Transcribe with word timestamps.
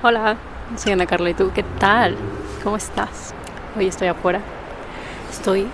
Hola, 0.00 0.36
soy 0.76 0.92
Ana 0.92 1.06
Carla 1.06 1.30
y 1.30 1.34
tú, 1.34 1.50
¿qué 1.52 1.64
tal? 1.64 2.16
¿Cómo 2.62 2.76
estás? 2.76 3.34
Hoy 3.76 3.88
estoy 3.88 4.06
afuera. 4.06 4.40
Estoy 5.28 5.66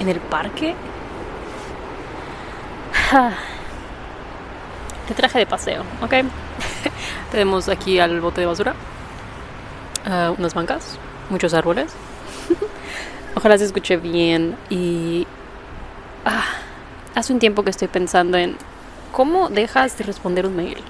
en 0.00 0.08
el 0.08 0.18
parque. 0.18 0.74
Te 5.06 5.14
traje 5.14 5.38
de 5.38 5.46
paseo, 5.46 5.84
¿ok? 6.02 6.14
Tenemos 7.30 7.68
aquí 7.68 8.00
al 8.00 8.20
bote 8.20 8.40
de 8.40 8.48
basura, 8.48 8.74
uh, 10.04 10.32
unas 10.36 10.52
bancas, 10.52 10.98
muchos 11.28 11.54
árboles. 11.54 11.92
Ojalá 13.36 13.56
se 13.56 13.66
escuche 13.66 13.98
bien 13.98 14.56
y... 14.68 15.28
Ah, 16.24 16.42
hace 17.14 17.32
un 17.32 17.38
tiempo 17.38 17.62
que 17.62 17.70
estoy 17.70 17.86
pensando 17.86 18.36
en 18.36 18.56
cómo 19.12 19.48
dejas 19.48 19.96
de 19.96 20.02
responder 20.02 20.44
un 20.44 20.56
mail. 20.56 20.82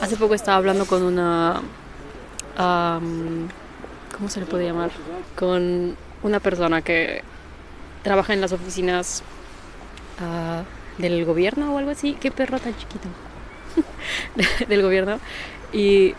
Hace 0.00 0.16
poco 0.16 0.34
estaba 0.34 0.56
hablando 0.56 0.86
con 0.86 1.02
una... 1.02 1.60
¿Cómo 2.56 4.28
se 4.28 4.40
le 4.40 4.46
puede 4.46 4.66
llamar? 4.66 4.90
Con 5.36 5.96
una 6.22 6.40
persona 6.40 6.82
que 6.82 7.22
trabaja 8.02 8.32
en 8.32 8.40
las 8.40 8.52
oficinas 8.52 9.22
uh, 10.20 11.00
del 11.00 11.24
gobierno 11.24 11.74
o 11.74 11.78
algo 11.78 11.90
así. 11.90 12.16
Qué 12.20 12.30
perro 12.30 12.58
tan 12.58 12.76
chiquito. 12.76 13.08
del 14.68 14.82
gobierno. 14.82 15.18
Y 15.72 16.14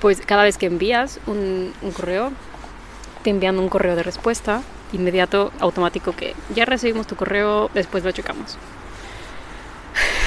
pues 0.00 0.20
cada 0.20 0.42
vez 0.42 0.58
que 0.58 0.66
envías 0.66 1.20
un, 1.26 1.72
un 1.82 1.92
correo, 1.92 2.32
te 3.22 3.30
envían 3.30 3.58
un 3.58 3.68
correo 3.68 3.96
de 3.96 4.02
respuesta 4.02 4.62
inmediato, 4.92 5.52
automático, 5.60 6.12
que 6.12 6.34
ya 6.54 6.64
recibimos 6.64 7.06
tu 7.06 7.16
correo, 7.16 7.70
después 7.74 8.04
lo 8.04 8.12
checamos. 8.12 8.56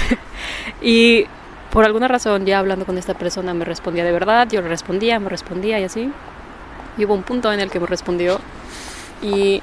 y 0.82 1.26
por 1.72 1.86
alguna 1.86 2.08
razón, 2.08 2.46
ya 2.46 2.60
hablando 2.60 2.86
con 2.86 2.98
esta 2.98 3.14
persona, 3.14 3.54
me 3.54 3.66
respondía 3.66 4.04
de 4.04 4.12
verdad, 4.12 4.48
yo 4.50 4.62
le 4.62 4.68
respondía, 4.68 5.20
me 5.20 5.30
respondía 5.30 5.80
y 5.80 5.84
así. 5.84 6.12
Y 6.98 7.06
hubo 7.06 7.14
un 7.14 7.24
punto 7.24 7.52
en 7.52 7.60
el 7.60 7.70
que 7.70 7.80
me 7.80 7.88
respondió 7.88 8.40
y 9.22 9.62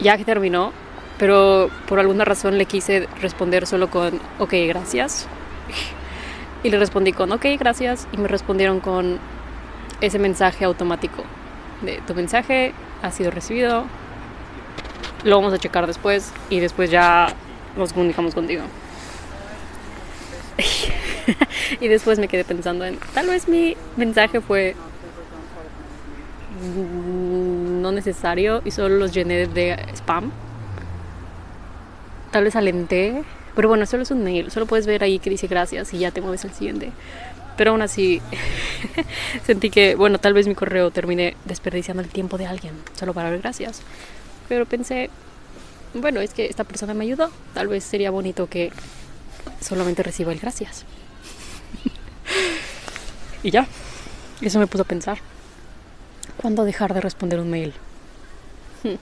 ya 0.00 0.16
terminó, 0.18 0.72
pero 1.18 1.70
por 1.88 1.98
alguna 1.98 2.24
razón 2.24 2.58
le 2.58 2.66
quise 2.66 3.08
responder 3.20 3.66
solo 3.66 3.90
con 3.90 4.20
ok, 4.38 4.54
gracias. 4.66 5.26
Y 6.64 6.70
le 6.70 6.78
respondí 6.80 7.12
con 7.12 7.30
ok, 7.30 7.46
gracias. 7.56 8.08
Y 8.10 8.16
me 8.16 8.26
respondieron 8.26 8.80
con 8.80 9.20
ese 10.00 10.18
mensaje 10.18 10.64
automático 10.64 11.22
de 11.82 12.00
tu 12.06 12.14
mensaje 12.14 12.72
ha 13.02 13.10
sido 13.10 13.30
recibido. 13.30 13.84
Lo 15.24 15.36
vamos 15.36 15.52
a 15.52 15.58
checar 15.58 15.86
después 15.86 16.32
y 16.50 16.60
después 16.60 16.90
ya 16.90 17.28
nos 17.76 17.92
comunicamos 17.92 18.34
contigo. 18.34 18.62
y 21.80 21.88
después 21.88 22.18
me 22.18 22.28
quedé 22.28 22.44
pensando 22.44 22.84
en, 22.84 22.98
tal 23.14 23.26
vez 23.28 23.48
mi 23.48 23.76
mensaje 23.96 24.40
fue 24.40 24.74
no 26.62 27.92
necesario 27.92 28.62
y 28.64 28.70
solo 28.70 28.96
los 28.96 29.12
llené 29.12 29.46
de 29.46 29.76
spam. 29.94 30.32
Tal 32.30 32.44
vez 32.44 32.56
alenté, 32.56 33.22
pero 33.54 33.68
bueno, 33.68 33.86
solo 33.86 34.02
es 34.02 34.10
un 34.10 34.22
mail, 34.22 34.50
solo 34.50 34.66
puedes 34.66 34.86
ver 34.86 35.02
ahí 35.02 35.18
que 35.18 35.30
dice 35.30 35.46
gracias 35.46 35.94
y 35.94 35.98
ya 35.98 36.10
te 36.10 36.20
mueves 36.20 36.44
al 36.44 36.52
siguiente. 36.52 36.90
Pero 37.56 37.72
aún 37.72 37.82
así 37.82 38.20
sentí 39.46 39.70
que, 39.70 39.94
bueno, 39.94 40.18
tal 40.18 40.34
vez 40.34 40.46
mi 40.46 40.54
correo 40.54 40.90
termine 40.90 41.36
desperdiciando 41.44 42.02
el 42.02 42.08
tiempo 42.08 42.38
de 42.38 42.46
alguien 42.46 42.74
solo 42.94 43.14
para 43.14 43.30
ver 43.30 43.40
gracias. 43.40 43.82
Pero 44.48 44.66
pensé, 44.66 45.10
bueno, 45.94 46.20
es 46.20 46.34
que 46.34 46.46
esta 46.46 46.64
persona 46.64 46.94
me 46.94 47.04
ayudó, 47.04 47.30
tal 47.54 47.68
vez 47.68 47.84
sería 47.84 48.10
bonito 48.10 48.46
que 48.46 48.70
solamente 49.60 50.02
reciba 50.02 50.32
el 50.32 50.38
gracias. 50.38 50.84
Y 53.42 53.50
ya, 53.50 53.66
eso 54.40 54.58
me 54.58 54.66
puso 54.66 54.82
a 54.82 54.86
pensar. 54.86 55.18
¿Cuándo 56.36 56.64
dejar 56.64 56.94
de 56.94 57.00
responder 57.00 57.40
un 57.40 57.50
mail? 57.50 57.74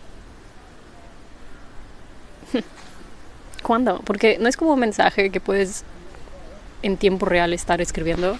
¿Cuándo? 3.62 4.00
Porque 4.04 4.38
no 4.38 4.48
es 4.48 4.56
como 4.56 4.74
un 4.74 4.80
mensaje 4.80 5.30
que 5.30 5.40
puedes 5.40 5.84
en 6.82 6.96
tiempo 6.96 7.26
real 7.26 7.52
estar 7.52 7.80
escribiendo 7.80 8.38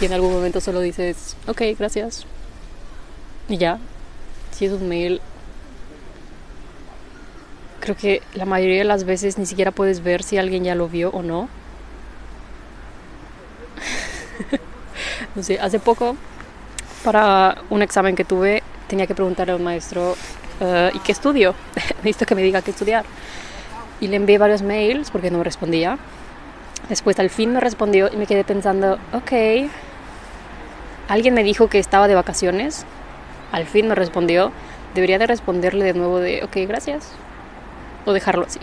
y 0.00 0.06
en 0.06 0.12
algún 0.12 0.32
momento 0.32 0.60
solo 0.60 0.80
dices, 0.80 1.36
ok, 1.46 1.62
gracias. 1.78 2.26
Y 3.48 3.58
ya, 3.58 3.78
si 4.52 4.66
es 4.66 4.72
un 4.72 4.88
mail, 4.88 5.20
creo 7.80 7.96
que 7.96 8.22
la 8.34 8.46
mayoría 8.46 8.78
de 8.78 8.84
las 8.84 9.04
veces 9.04 9.38
ni 9.38 9.46
siquiera 9.46 9.70
puedes 9.70 10.02
ver 10.02 10.22
si 10.22 10.38
alguien 10.38 10.64
ya 10.64 10.74
lo 10.74 10.88
vio 10.88 11.10
o 11.10 11.22
no. 11.22 11.48
no 15.34 15.42
sé, 15.42 15.58
hace 15.58 15.78
poco, 15.78 16.16
para 17.04 17.58
un 17.70 17.82
examen 17.82 18.16
que 18.16 18.24
tuve, 18.24 18.62
tenía 18.88 19.06
que 19.06 19.14
preguntarle 19.14 19.52
a 19.52 19.56
un 19.56 19.64
maestro, 19.64 20.12
uh, 20.60 20.94
¿y 20.94 20.98
qué 21.00 21.12
estudio? 21.12 21.54
Necesito 21.98 22.26
que 22.26 22.34
me 22.34 22.42
diga 22.42 22.62
qué 22.62 22.70
estudiar. 22.70 23.04
Y 24.00 24.08
le 24.08 24.16
envié 24.16 24.38
varios 24.38 24.62
mails 24.62 25.10
porque 25.10 25.30
no 25.30 25.38
me 25.38 25.44
respondía. 25.44 25.98
Después 26.88 27.18
al 27.18 27.30
fin 27.30 27.52
me 27.52 27.60
respondió 27.60 28.10
y 28.12 28.16
me 28.16 28.26
quedé 28.26 28.44
pensando, 28.44 28.98
ok, 29.12 29.70
alguien 31.08 31.34
me 31.34 31.42
dijo 31.42 31.68
que 31.68 31.78
estaba 31.78 32.08
de 32.08 32.14
vacaciones. 32.14 32.84
Al 33.52 33.66
fin 33.66 33.88
me 33.88 33.94
respondió. 33.94 34.52
Debería 34.94 35.18
de 35.18 35.26
responderle 35.26 35.84
de 35.84 35.94
nuevo 35.94 36.18
de, 36.18 36.44
ok, 36.44 36.68
gracias. 36.68 37.12
O 38.04 38.12
dejarlo 38.12 38.44
así. 38.44 38.60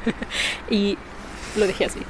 y 0.70 0.98
lo 1.56 1.66
dejé 1.66 1.84
así 1.84 2.00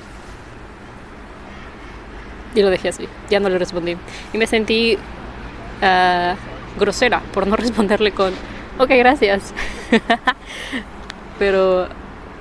y 2.57 2.63
lo 2.63 2.71
dejé 2.71 2.89
así. 2.89 3.09
Ya 3.31 3.39
no 3.39 3.49
le 3.49 3.59
respondí. 3.59 3.97
Y 4.33 4.39
me 4.39 4.47
sentí 4.47 4.97
uh, 4.97 6.81
grosera 6.81 7.21
por 7.33 7.47
no 7.47 7.57
responderle 7.57 8.13
con, 8.13 8.33
ok, 8.79 8.89
gracias. 8.89 9.53
Pero 11.39 11.89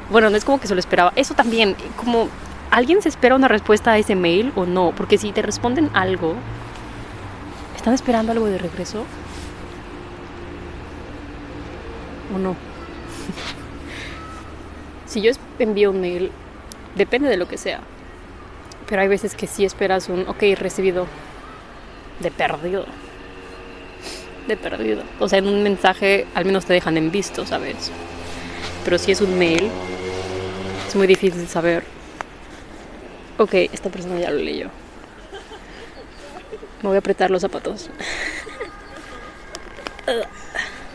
bueno, 0.10 0.30
no 0.30 0.38
es 0.38 0.46
como 0.46 0.60
que 0.60 0.68
se 0.68 0.74
lo 0.74 0.80
esperaba. 0.80 1.12
Eso 1.16 1.34
también, 1.34 1.76
como 1.98 2.30
alguien 2.72 3.02
se 3.02 3.10
espera 3.10 3.36
una 3.36 3.48
respuesta 3.48 3.92
a 3.92 3.98
ese 3.98 4.16
mail 4.16 4.52
o 4.56 4.66
no, 4.66 4.94
porque 4.96 5.18
si 5.18 5.32
te 5.32 5.42
responden 5.42 5.90
algo, 5.94 6.36
¿están 7.76 7.94
esperando 7.94 8.32
algo 8.32 8.46
de 8.48 8.58
regreso? 8.58 9.06
¿O 12.34 12.40
no? 12.40 12.56
si 15.06 15.22
yo 15.22 15.32
envío 15.60 15.92
un 15.92 16.00
mail, 16.00 16.32
depende 16.96 17.28
de 17.28 17.38
lo 17.38 17.48
que 17.48 17.58
sea 17.58 17.82
pero 18.88 19.02
hay 19.02 19.08
veces 19.08 19.36
que 19.36 19.48
sí 19.48 19.66
esperas 19.66 20.10
un, 20.10 20.28
ok, 20.28 20.44
recibido. 20.58 21.08
De 22.20 22.32
perdido. 22.32 22.86
De 24.48 24.56
perdido. 24.56 25.04
O 25.20 25.28
sea, 25.28 25.40
en 25.40 25.48
un 25.48 25.64
mensaje 25.64 26.28
al 26.36 26.46
menos 26.46 26.66
te 26.66 26.74
dejan 26.74 26.98
en 26.98 27.12
visto, 27.12 27.46
¿sabes? 27.46 27.92
Pero 28.84 28.98
si 28.98 29.12
es 29.12 29.22
un 29.22 29.38
mail, 29.38 29.70
es 30.88 30.96
muy 30.96 31.08
difícil 31.08 31.48
saber. 31.48 31.84
Ok, 33.38 33.54
esta 33.54 33.90
persona 33.90 34.20
ya 34.20 34.32
lo 34.32 34.38
leyó. 34.38 34.70
Me 36.82 36.90
voy 36.90 36.96
a 36.96 37.00
apretar 37.00 37.32
los 37.32 37.42
zapatos. 37.42 37.90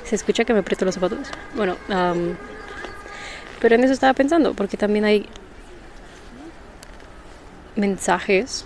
¿Se 0.05 0.15
escucha 0.15 0.45
que 0.45 0.53
me 0.53 0.61
aprieto 0.61 0.85
los 0.85 0.95
zapatos? 0.95 1.29
Bueno, 1.55 1.77
um, 1.89 2.35
pero 3.61 3.75
en 3.75 3.85
eso 3.85 3.93
estaba 3.93 4.15
pensando, 4.15 4.55
porque 4.55 4.77
también 4.77 5.05
hay 5.05 5.29
mensajes 7.81 8.65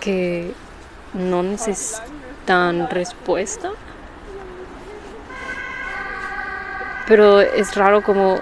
que 0.00 0.52
no 1.14 1.42
necesitan 1.42 2.90
respuesta. 2.90 3.70
Pero 7.06 7.40
es 7.40 7.74
raro 7.74 8.02
como 8.02 8.40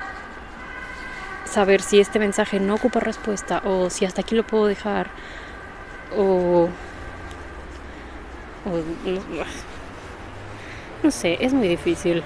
saber 1.44 1.82
si 1.82 2.00
este 2.00 2.18
mensaje 2.18 2.60
no 2.60 2.74
ocupa 2.74 3.00
respuesta 3.00 3.62
o 3.64 3.90
si 3.90 4.04
hasta 4.04 4.20
aquí 4.22 4.34
lo 4.34 4.46
puedo 4.46 4.66
dejar 4.66 5.08
o, 6.16 6.68
no 11.02 11.10
sé, 11.10 11.38
es 11.40 11.52
muy 11.52 11.69
difícil. 11.69 12.22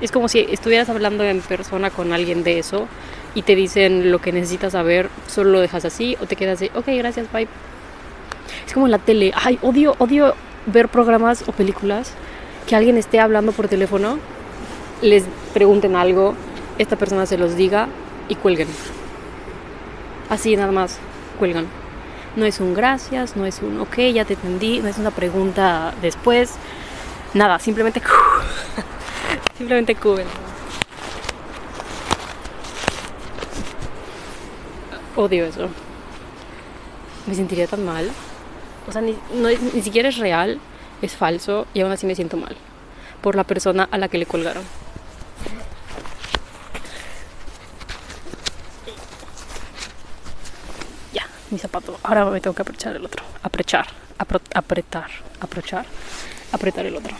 Es 0.00 0.12
como 0.12 0.28
si 0.28 0.40
estuvieras 0.40 0.88
hablando 0.90 1.24
en 1.24 1.40
persona 1.40 1.90
con 1.90 2.12
alguien 2.12 2.44
de 2.44 2.58
eso 2.58 2.86
y 3.36 3.42
te 3.42 3.54
dicen 3.54 4.10
lo 4.10 4.18
que 4.18 4.32
necesitas 4.32 4.72
saber, 4.72 5.10
solo 5.28 5.50
lo 5.50 5.60
dejas 5.60 5.84
así 5.84 6.16
o 6.22 6.26
te 6.26 6.36
quedas 6.36 6.58
de, 6.58 6.70
ok, 6.74 6.86
gracias, 6.86 7.30
bye. 7.30 7.46
Es 8.66 8.72
como 8.72 8.88
la 8.88 8.98
tele. 8.98 9.30
Ay, 9.36 9.58
odio, 9.60 9.94
odio 9.98 10.34
ver 10.64 10.88
programas 10.88 11.44
o 11.46 11.52
películas 11.52 12.12
que 12.66 12.74
alguien 12.74 12.96
esté 12.96 13.20
hablando 13.20 13.52
por 13.52 13.68
teléfono, 13.68 14.18
les 15.02 15.24
pregunten 15.52 15.96
algo, 15.96 16.34
esta 16.78 16.96
persona 16.96 17.26
se 17.26 17.36
los 17.36 17.56
diga 17.56 17.88
y 18.30 18.36
cuelguen. 18.36 18.68
Así 20.30 20.56
nada 20.56 20.72
más, 20.72 20.98
cuelgan. 21.38 21.66
No 22.36 22.46
es 22.46 22.58
un 22.58 22.72
gracias, 22.72 23.36
no 23.36 23.44
es 23.44 23.60
un 23.60 23.80
ok, 23.80 23.98
ya 24.14 24.24
te 24.24 24.32
entendí, 24.32 24.80
no 24.80 24.88
es 24.88 24.96
una 24.96 25.10
pregunta 25.10 25.92
después. 26.00 26.54
Nada, 27.34 27.58
simplemente 27.58 28.00
simplemente 29.58 29.94
cubren. 29.94 30.26
Odio 35.16 35.46
eso. 35.46 35.68
Me 37.26 37.34
sentiría 37.34 37.66
tan 37.66 37.84
mal. 37.84 38.10
O 38.88 38.92
sea, 38.92 39.00
ni, 39.02 39.16
ni 39.74 39.82
siquiera 39.82 40.08
es 40.08 40.16
real, 40.18 40.60
es 41.02 41.16
falso 41.16 41.66
y 41.74 41.80
aún 41.80 41.90
así 41.92 42.06
me 42.06 42.14
siento 42.14 42.36
mal 42.36 42.56
por 43.20 43.34
la 43.34 43.44
persona 43.44 43.88
a 43.90 43.98
la 43.98 44.08
que 44.08 44.18
le 44.18 44.26
colgaron. 44.26 44.62
Ya, 51.12 51.26
mi 51.50 51.58
zapato. 51.58 51.98
Ahora 52.02 52.24
me 52.26 52.40
tengo 52.40 52.54
que 52.54 52.62
apretar 52.62 52.96
el 52.96 53.04
otro. 53.04 53.24
Aprechar, 53.42 53.86
apro- 54.18 54.40
apretar, 54.54 55.10
aprochar, 55.40 55.86
apretar 56.52 56.86
el 56.86 56.96
otro. 56.96 57.14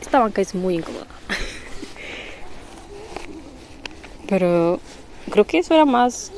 Esta 0.00 0.18
banca 0.20 0.40
es 0.42 0.54
muy 0.54 0.74
incómoda. 0.76 1.06
Pero 4.28 4.80
creo 5.30 5.44
que 5.46 5.58
eso 5.58 5.74
era 5.74 5.84
más... 5.84 6.32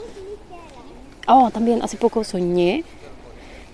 Oh, 1.26 1.50
también 1.50 1.82
hace 1.82 1.96
poco 1.96 2.22
soñé 2.22 2.84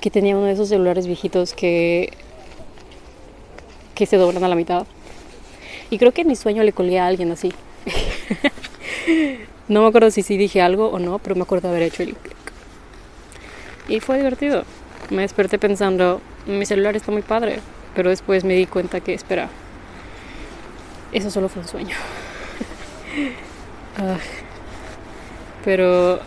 que 0.00 0.10
tenía 0.10 0.36
uno 0.36 0.46
de 0.46 0.52
esos 0.52 0.68
celulares 0.68 1.06
viejitos 1.06 1.52
que 1.52 2.12
que 4.00 4.06
se 4.06 4.16
doblan 4.16 4.42
a 4.44 4.48
la 4.48 4.54
mitad. 4.54 4.86
Y 5.90 5.98
creo 5.98 6.12
que 6.12 6.22
en 6.22 6.28
mi 6.28 6.34
sueño 6.34 6.62
le 6.62 6.72
colgué 6.72 6.98
a 6.98 7.06
alguien 7.06 7.32
así. 7.32 7.52
no 9.68 9.82
me 9.82 9.88
acuerdo 9.88 10.10
si 10.10 10.22
sí 10.22 10.38
dije 10.38 10.62
algo 10.62 10.88
o 10.88 10.98
no, 10.98 11.18
pero 11.18 11.34
me 11.34 11.42
acuerdo 11.42 11.68
haber 11.68 11.82
hecho 11.82 12.02
el 12.02 12.14
clic. 12.14 12.36
Y 13.88 14.00
fue 14.00 14.16
divertido. 14.16 14.64
Me 15.10 15.20
desperté 15.20 15.58
pensando, 15.58 16.22
mi 16.46 16.64
celular 16.64 16.96
está 16.96 17.12
muy 17.12 17.20
padre, 17.20 17.60
pero 17.94 18.08
después 18.08 18.42
me 18.42 18.54
di 18.54 18.64
cuenta 18.64 19.00
que, 19.00 19.12
espera, 19.12 19.50
eso 21.12 21.30
solo 21.30 21.50
fue 21.50 21.62
un 21.62 21.68
sueño. 21.68 21.96
Ah, 23.98 24.16
pero 25.64 26.20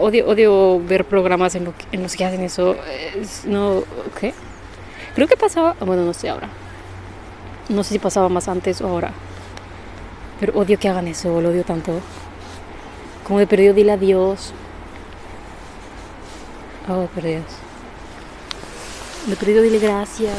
odio, 0.00 0.26
odio 0.28 0.80
ver 0.84 1.04
programas 1.04 1.54
en, 1.54 1.64
lo 1.64 1.74
en 1.92 2.02
los 2.02 2.14
que 2.16 2.24
hacen 2.24 2.42
eso. 2.42 2.76
Es- 3.14 3.44
no, 3.44 3.82
¿qué? 4.20 4.32
Creo 5.14 5.26
que 5.28 5.36
pasaba, 5.36 5.74
bueno, 5.80 6.04
no 6.04 6.12
sé 6.14 6.28
ahora. 6.28 6.48
No 7.68 7.82
sé 7.82 7.94
si 7.94 7.98
pasaba 7.98 8.28
más 8.28 8.48
antes 8.48 8.80
o 8.80 8.86
ahora. 8.88 9.12
Pero 10.38 10.58
odio 10.58 10.78
que 10.78 10.88
hagan 10.88 11.08
eso, 11.08 11.40
lo 11.40 11.48
odio 11.48 11.64
tanto. 11.64 12.00
Como 13.24 13.38
de 13.38 13.46
perdido 13.46 13.74
dile 13.74 13.92
adiós. 13.92 14.52
Oh, 16.88 17.06
por 17.06 17.22
Dios. 17.24 17.42
De 19.26 19.34
perdido 19.34 19.62
dile 19.62 19.78
gracias. 19.78 20.36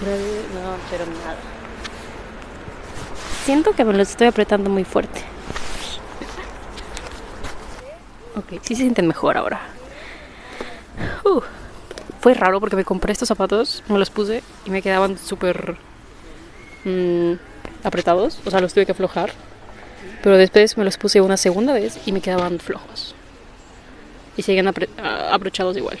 No, 0.00 0.76
pero 0.90 1.06
nada. 1.06 1.36
Siento 3.44 3.72
que 3.72 3.84
me 3.84 3.94
lo 3.94 4.02
estoy 4.02 4.26
apretando 4.26 4.68
muy 4.68 4.84
fuerte. 4.84 5.22
Ok, 8.38 8.60
sí 8.62 8.76
se 8.76 8.82
sienten 8.82 9.08
mejor 9.08 9.36
ahora. 9.36 9.60
Uh, 11.24 11.40
fue 12.20 12.34
raro 12.34 12.60
porque 12.60 12.76
me 12.76 12.84
compré 12.84 13.12
estos 13.12 13.26
zapatos, 13.26 13.82
me 13.88 13.98
los 13.98 14.10
puse 14.10 14.44
y 14.64 14.70
me 14.70 14.80
quedaban 14.80 15.18
súper 15.18 15.76
mm, 16.84 17.32
apretados. 17.82 18.38
O 18.44 18.50
sea, 18.50 18.60
los 18.60 18.72
tuve 18.72 18.86
que 18.86 18.92
aflojar. 18.92 19.32
Pero 20.22 20.36
después 20.36 20.76
me 20.76 20.84
los 20.84 20.98
puse 20.98 21.20
una 21.20 21.36
segunda 21.36 21.72
vez 21.72 21.98
y 22.06 22.12
me 22.12 22.20
quedaban 22.20 22.60
flojos. 22.60 23.16
Y 24.36 24.42
siguen 24.42 24.68
ah, 24.68 25.30
abrochados 25.32 25.76
igual. 25.76 25.98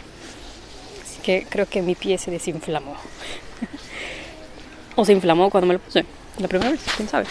Así 1.02 1.20
que 1.22 1.44
creo 1.48 1.66
que 1.66 1.82
mi 1.82 1.96
pie 1.96 2.18
se 2.18 2.30
desinflamó. 2.30 2.96
o 4.96 5.04
se 5.04 5.12
inflamó 5.12 5.50
cuando 5.50 5.66
me 5.66 5.74
lo 5.74 5.80
puse. 5.80 6.04
La 6.38 6.46
primera 6.46 6.70
vez, 6.70 6.80
quién 6.96 7.08
sabe. 7.08 7.26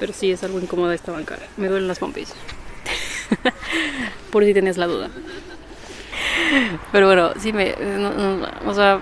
Pero 0.00 0.12
sí 0.14 0.32
es 0.32 0.42
algo 0.42 0.58
incómoda 0.58 0.94
esta 0.94 1.12
banca. 1.12 1.38
Me 1.58 1.68
duelen 1.68 1.86
las 1.86 1.98
pompis. 1.98 2.34
Por 4.32 4.44
si 4.44 4.54
tenías 4.54 4.78
la 4.78 4.86
duda. 4.86 5.10
Pero 6.90 7.06
bueno, 7.06 7.30
sí 7.38 7.52
me. 7.52 7.74
o 8.66 8.74
sea. 8.74 9.00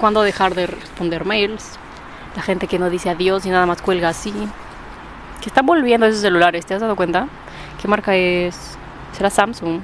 ¿Cuándo 0.00 0.22
dejar 0.22 0.54
de 0.54 0.66
responder 0.66 1.26
mails? 1.26 1.78
La 2.34 2.40
gente 2.40 2.66
que 2.66 2.78
no 2.78 2.88
dice 2.88 3.10
adiós 3.10 3.44
y 3.44 3.50
nada 3.50 3.66
más 3.66 3.82
cuelga 3.82 4.08
así. 4.08 4.32
Que 5.42 5.50
están 5.50 5.66
volviendo 5.66 6.06
esos 6.06 6.22
celulares, 6.22 6.64
¿te 6.64 6.72
has 6.72 6.80
dado 6.80 6.96
cuenta? 6.96 7.28
¿Qué 7.80 7.86
marca 7.86 8.16
es? 8.16 8.78
¿Será 9.12 9.28
Samsung? 9.28 9.80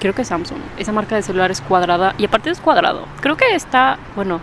Creo 0.00 0.14
que 0.14 0.22
es 0.22 0.28
Samsung. 0.28 0.58
Esa 0.78 0.92
marca 0.92 1.14
de 1.14 1.22
celular 1.22 1.50
es 1.50 1.60
cuadrada. 1.60 2.14
Y 2.16 2.24
aparte 2.24 2.48
es 2.48 2.60
cuadrado. 2.60 3.06
Creo 3.20 3.36
que 3.36 3.54
está. 3.54 3.98
Bueno. 4.16 4.40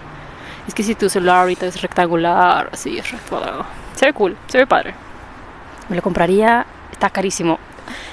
Es 0.69 0.75
que 0.75 0.83
si 0.83 0.94
tu 0.94 1.10
celular 1.10 1.38
ahorita 1.38 1.66
es 1.66 1.81
rectangular, 1.81 2.69
sí, 2.74 3.00
es 3.00 3.12
cuadrado. 3.27 3.66
Se 3.95 4.06
ve 4.06 4.13
cool, 4.13 4.38
se 4.45 4.60
ve 4.60 4.68
padre. 4.68 4.94
Me 5.89 5.95
lo 5.95 6.04
compraría. 6.04 6.63
Está 6.92 7.10
carísimo. 7.10 7.57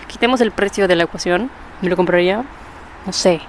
Quitemos 0.08 0.40
el 0.40 0.52
precio 0.52 0.88
de 0.88 0.96
la 0.96 1.04
ecuación. 1.04 1.50
Me 1.82 1.90
lo 1.90 1.96
compraría. 1.96 2.44
No 3.04 3.12
sé. 3.12 3.42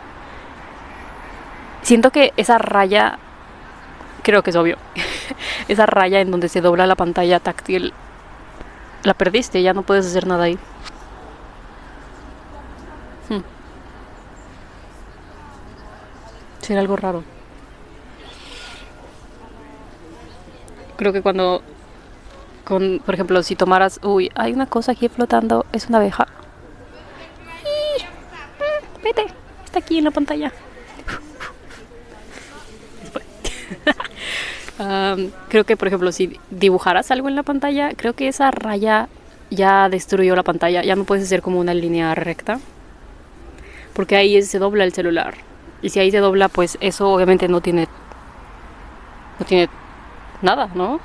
Siento 1.83 2.11
que 2.11 2.33
esa 2.35 2.57
raya. 2.57 3.17
Creo 4.23 4.43
que 4.43 4.49
es 4.49 4.57
obvio. 4.57 4.75
esa 5.69 5.85
raya 5.85 6.19
en 6.19 6.29
donde 6.29 6.49
se 6.49 6.59
dobla 6.59 6.85
la 6.85 6.95
pantalla 6.95 7.39
táctil. 7.39 7.93
La 9.03 9.13
perdiste, 9.13 9.61
ya 9.61 9.73
no 9.73 9.83
puedes 9.83 10.05
hacer 10.05 10.27
nada 10.27 10.43
ahí. 10.43 10.59
Hmm. 13.29 13.39
Será 16.59 16.81
algo 16.81 16.97
raro. 16.97 17.36
Creo 20.97 21.13
que 21.13 21.21
cuando, 21.21 21.61
con, 22.65 22.99
por 23.05 23.13
ejemplo, 23.13 23.41
si 23.43 23.55
tomaras, 23.55 23.99
uy, 24.03 24.31
hay 24.35 24.51
una 24.53 24.65
cosa 24.65 24.91
aquí 24.93 25.07
flotando, 25.07 25.65
es 25.71 25.87
una 25.87 25.99
abeja. 25.99 26.27
Vete, 29.03 29.27
está 29.63 29.79
aquí 29.79 29.99
en 29.99 30.05
la 30.05 30.11
pantalla. 30.11 30.51
Am, 34.79 35.31
creo 35.49 35.63
que, 35.65 35.77
por 35.77 35.87
ejemplo, 35.87 36.11
si 36.11 36.39
dibujaras 36.49 37.11
algo 37.11 37.29
en 37.29 37.35
la 37.35 37.43
pantalla, 37.43 37.93
creo 37.95 38.13
que 38.13 38.27
esa 38.27 38.51
raya 38.51 39.07
ya 39.49 39.87
destruyó 39.89 40.35
la 40.35 40.43
pantalla. 40.43 40.83
Ya 40.83 40.95
no 40.95 41.03
puedes 41.03 41.25
hacer 41.25 41.41
como 41.41 41.59
una 41.59 41.73
línea 41.73 42.13
recta. 42.15 42.59
Porque 43.93 44.15
ahí 44.15 44.41
se 44.41 44.59
dobla 44.59 44.83
el 44.83 44.93
celular. 44.93 45.35
Y 45.81 45.89
si 45.89 45.99
ahí 45.99 46.11
se 46.11 46.19
dobla, 46.19 46.49
pues 46.49 46.77
eso 46.81 47.09
obviamente 47.09 47.47
no 47.47 47.61
tiene. 47.61 47.87
No 49.39 49.45
tiene 49.45 49.69
nada, 50.41 50.69
¿no? 50.73 50.99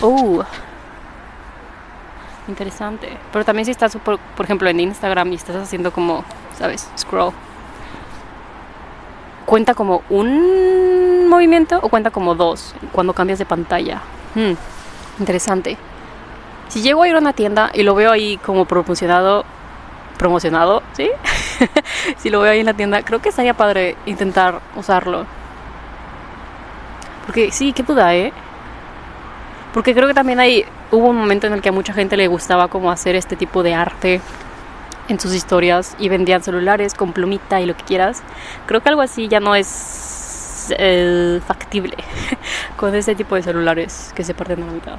Oh. 0.00 0.42
Interesante. 2.48 3.16
Pero 3.32 3.44
también 3.44 3.64
si 3.64 3.70
estás, 3.70 3.96
por, 3.96 4.18
por 4.18 4.44
ejemplo, 4.44 4.68
en 4.68 4.80
Instagram 4.80 5.32
y 5.32 5.36
estás 5.36 5.56
haciendo 5.56 5.92
como, 5.92 6.24
¿sabes? 6.58 6.88
Scroll. 6.96 7.32
¿Cuenta 9.46 9.74
como 9.74 10.02
un 10.08 11.28
movimiento 11.28 11.78
o 11.82 11.88
cuenta 11.88 12.10
como 12.10 12.34
dos 12.34 12.74
cuando 12.92 13.12
cambias 13.12 13.38
de 13.38 13.46
pantalla? 13.46 14.00
Hmm, 14.34 14.54
interesante. 15.18 15.76
Si 16.68 16.80
llego 16.80 17.02
a 17.02 17.08
ir 17.08 17.14
a 17.14 17.18
una 17.18 17.32
tienda 17.32 17.70
y 17.74 17.82
lo 17.82 17.94
veo 17.94 18.10
ahí 18.10 18.38
como 18.38 18.64
promocionado, 18.64 19.44
promocionado, 20.18 20.82
¿sí? 20.94 21.10
si 22.18 22.30
lo 22.30 22.40
veo 22.40 22.52
ahí 22.52 22.60
en 22.60 22.66
la 22.66 22.74
tienda, 22.74 23.02
creo 23.02 23.20
que 23.20 23.28
estaría 23.28 23.54
padre 23.54 23.96
intentar 24.06 24.60
usarlo. 24.76 25.26
Porque 27.26 27.50
sí, 27.50 27.72
qué 27.72 27.82
duda, 27.82 28.14
¿eh? 28.14 28.32
Porque 29.72 29.94
creo 29.94 30.06
que 30.06 30.14
también 30.14 30.38
hay, 30.40 30.64
hubo 30.90 31.08
un 31.08 31.16
momento 31.16 31.46
en 31.46 31.54
el 31.54 31.62
que 31.62 31.70
a 31.70 31.72
mucha 31.72 31.92
gente 31.92 32.16
le 32.16 32.26
gustaba 32.26 32.68
como 32.68 32.90
hacer 32.90 33.14
este 33.16 33.36
tipo 33.36 33.62
de 33.62 33.74
arte 33.74 34.20
en 35.08 35.18
sus 35.18 35.34
historias 35.34 35.96
y 35.98 36.08
vendían 36.08 36.42
celulares 36.42 36.94
con 36.94 37.12
plumita 37.12 37.60
y 37.60 37.66
lo 37.66 37.76
que 37.76 37.84
quieras. 37.84 38.22
Creo 38.66 38.82
que 38.82 38.88
algo 38.88 39.02
así 39.02 39.28
ya 39.28 39.40
no 39.40 39.54
es 39.54 40.72
eh, 40.78 41.40
factible 41.46 41.96
con 42.76 42.94
este 42.94 43.14
tipo 43.14 43.34
de 43.34 43.42
celulares 43.42 44.12
que 44.14 44.24
se 44.24 44.34
parten 44.34 44.62
a 44.62 44.66
la 44.66 44.72
mitad. 44.72 44.98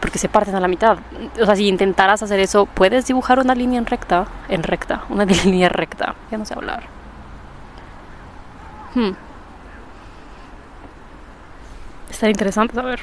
Porque 0.00 0.18
se 0.18 0.28
parten 0.28 0.54
a 0.54 0.60
la 0.60 0.68
mitad. 0.68 0.98
O 1.40 1.44
sea, 1.44 1.56
si 1.56 1.68
intentaras 1.68 2.22
hacer 2.22 2.40
eso, 2.40 2.66
puedes 2.66 3.06
dibujar 3.06 3.38
una 3.38 3.54
línea 3.54 3.78
en 3.78 3.86
recta, 3.86 4.26
en 4.48 4.62
recta, 4.62 5.02
una 5.08 5.24
línea 5.44 5.68
recta. 5.68 6.14
Ya 6.30 6.38
no 6.38 6.44
sé 6.44 6.54
hablar. 6.54 6.84
Hmm. 8.94 9.29
Estaría 12.20 12.32
interesante 12.32 12.74
saber. 12.74 13.00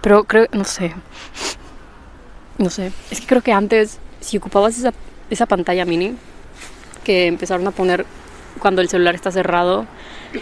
Pero 0.00 0.24
creo, 0.24 0.48
no 0.50 0.64
sé. 0.64 0.92
No 2.58 2.68
sé. 2.68 2.90
Es 3.12 3.20
que 3.20 3.28
creo 3.28 3.42
que 3.42 3.52
antes, 3.52 4.00
si 4.18 4.38
ocupabas 4.38 4.76
esa, 4.76 4.92
esa 5.30 5.46
pantalla 5.46 5.84
mini 5.84 6.16
que 7.04 7.28
empezaron 7.28 7.64
a 7.68 7.70
poner 7.70 8.06
cuando 8.58 8.82
el 8.82 8.88
celular 8.88 9.14
está 9.14 9.30
cerrado, 9.30 9.86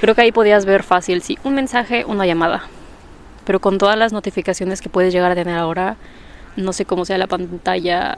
creo 0.01 0.15
que 0.15 0.23
ahí 0.23 0.33
podías 0.33 0.65
ver 0.65 0.85
fácil, 0.85 1.21
sí, 1.21 1.39
un 1.45 1.55
mensaje, 1.55 2.07
una 2.07 2.25
llamada. 2.25 2.63
Pero 3.45 3.61
con 3.61 3.77
todas 3.77 3.99
las 3.99 4.15
notificaciones 4.15 4.81
que 4.81 4.89
puedes 4.89 5.13
llegar 5.13 5.33
a 5.33 5.35
tener 5.35 5.59
ahora, 5.59 5.99
no 6.57 6.73
sé 6.73 6.87
cómo 6.87 7.05
sea 7.05 7.19
la 7.19 7.27
pantalla 7.27 8.17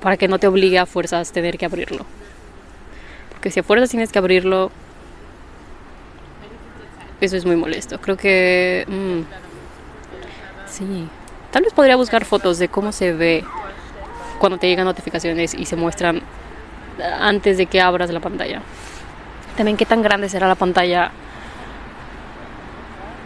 para 0.00 0.16
que 0.16 0.28
no 0.28 0.38
te 0.38 0.46
obligue 0.46 0.78
a 0.78 0.86
fuerzas 0.86 1.32
tener 1.32 1.58
que 1.58 1.64
abrirlo. 1.64 2.06
Porque 3.32 3.50
si 3.50 3.58
a 3.58 3.64
fuerzas 3.64 3.90
tienes 3.90 4.12
que 4.12 4.20
abrirlo, 4.20 4.70
eso 7.26 7.36
es 7.36 7.44
muy 7.44 7.56
molesto. 7.56 8.00
Creo 8.00 8.16
que... 8.16 8.84
mm, 8.88 10.70
sí. 10.70 11.08
Tal 11.50 11.64
vez 11.64 11.72
podría 11.72 11.96
buscar 11.96 12.24
fotos 12.24 12.58
de 12.58 12.68
cómo 12.68 12.92
se 12.92 13.12
ve 13.12 13.44
cuando 14.38 14.58
te 14.58 14.68
llegan 14.68 14.86
notificaciones 14.86 15.54
y 15.54 15.66
se 15.66 15.76
muestran 15.76 16.22
antes 17.20 17.58
de 17.58 17.66
que 17.66 17.80
abras 17.80 18.10
la 18.10 18.20
pantalla. 18.20 18.62
También 19.56 19.76
qué 19.76 19.86
tan 19.86 20.02
grande 20.02 20.28
será 20.28 20.48
la 20.48 20.54
pantalla 20.54 21.10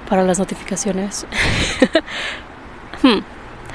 para 0.08 0.22
las 0.22 0.38
notificaciones. 0.38 1.26
Hmm. 3.02 3.18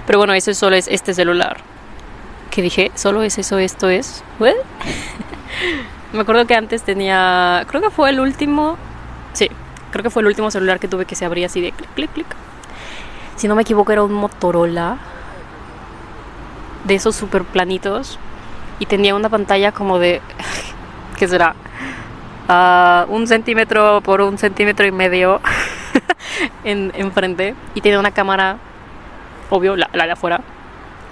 Pero 0.07 0.17
bueno, 0.17 0.33
eso 0.33 0.51
solo 0.55 0.75
es 0.75 0.87
este 0.87 1.13
celular. 1.13 1.57
Que 2.49 2.63
dije, 2.63 2.91
solo 2.95 3.21
es 3.21 3.37
eso, 3.37 3.59
esto 3.59 3.87
es. 3.87 4.23
Me 6.11 6.21
acuerdo 6.21 6.47
que 6.47 6.55
antes 6.55 6.81
tenía, 6.81 7.63
creo 7.67 7.81
que 7.81 7.91
fue 7.91 8.09
el 8.09 8.19
último, 8.19 8.77
sí, 9.33 9.49
creo 9.91 10.03
que 10.03 10.09
fue 10.09 10.21
el 10.21 10.27
último 10.27 10.49
celular 10.49 10.79
que 10.79 10.87
tuve 10.87 11.05
que 11.05 11.15
se 11.15 11.25
abría 11.25 11.45
así 11.45 11.61
de 11.61 11.71
clic, 11.71 11.89
clic, 11.93 12.11
clic. 12.11 12.27
Si 13.35 13.47
no 13.47 13.55
me 13.55 13.61
equivoco 13.61 13.91
era 13.91 14.03
un 14.03 14.13
Motorola 14.13 14.97
de 16.83 16.95
esos 16.95 17.15
super 17.15 17.43
planitos 17.43 18.17
y 18.79 18.85
tenía 18.85 19.15
una 19.15 19.29
pantalla 19.29 19.71
como 19.71 19.99
de, 19.99 20.21
¿qué 21.17 21.27
será? 21.27 21.55
Ah, 22.47 23.05
un 23.09 23.27
centímetro 23.27 24.01
por 24.01 24.21
un 24.21 24.37
centímetro 24.37 24.85
y 24.85 24.91
medio 24.91 25.39
en, 26.63 26.91
enfrente 26.95 27.55
y 27.75 27.81
tenía 27.81 27.99
una 27.99 28.11
cámara, 28.11 28.57
obvio, 29.49 29.75
la, 29.75 29.89
la 29.93 30.05
de 30.05 30.11
afuera, 30.13 30.41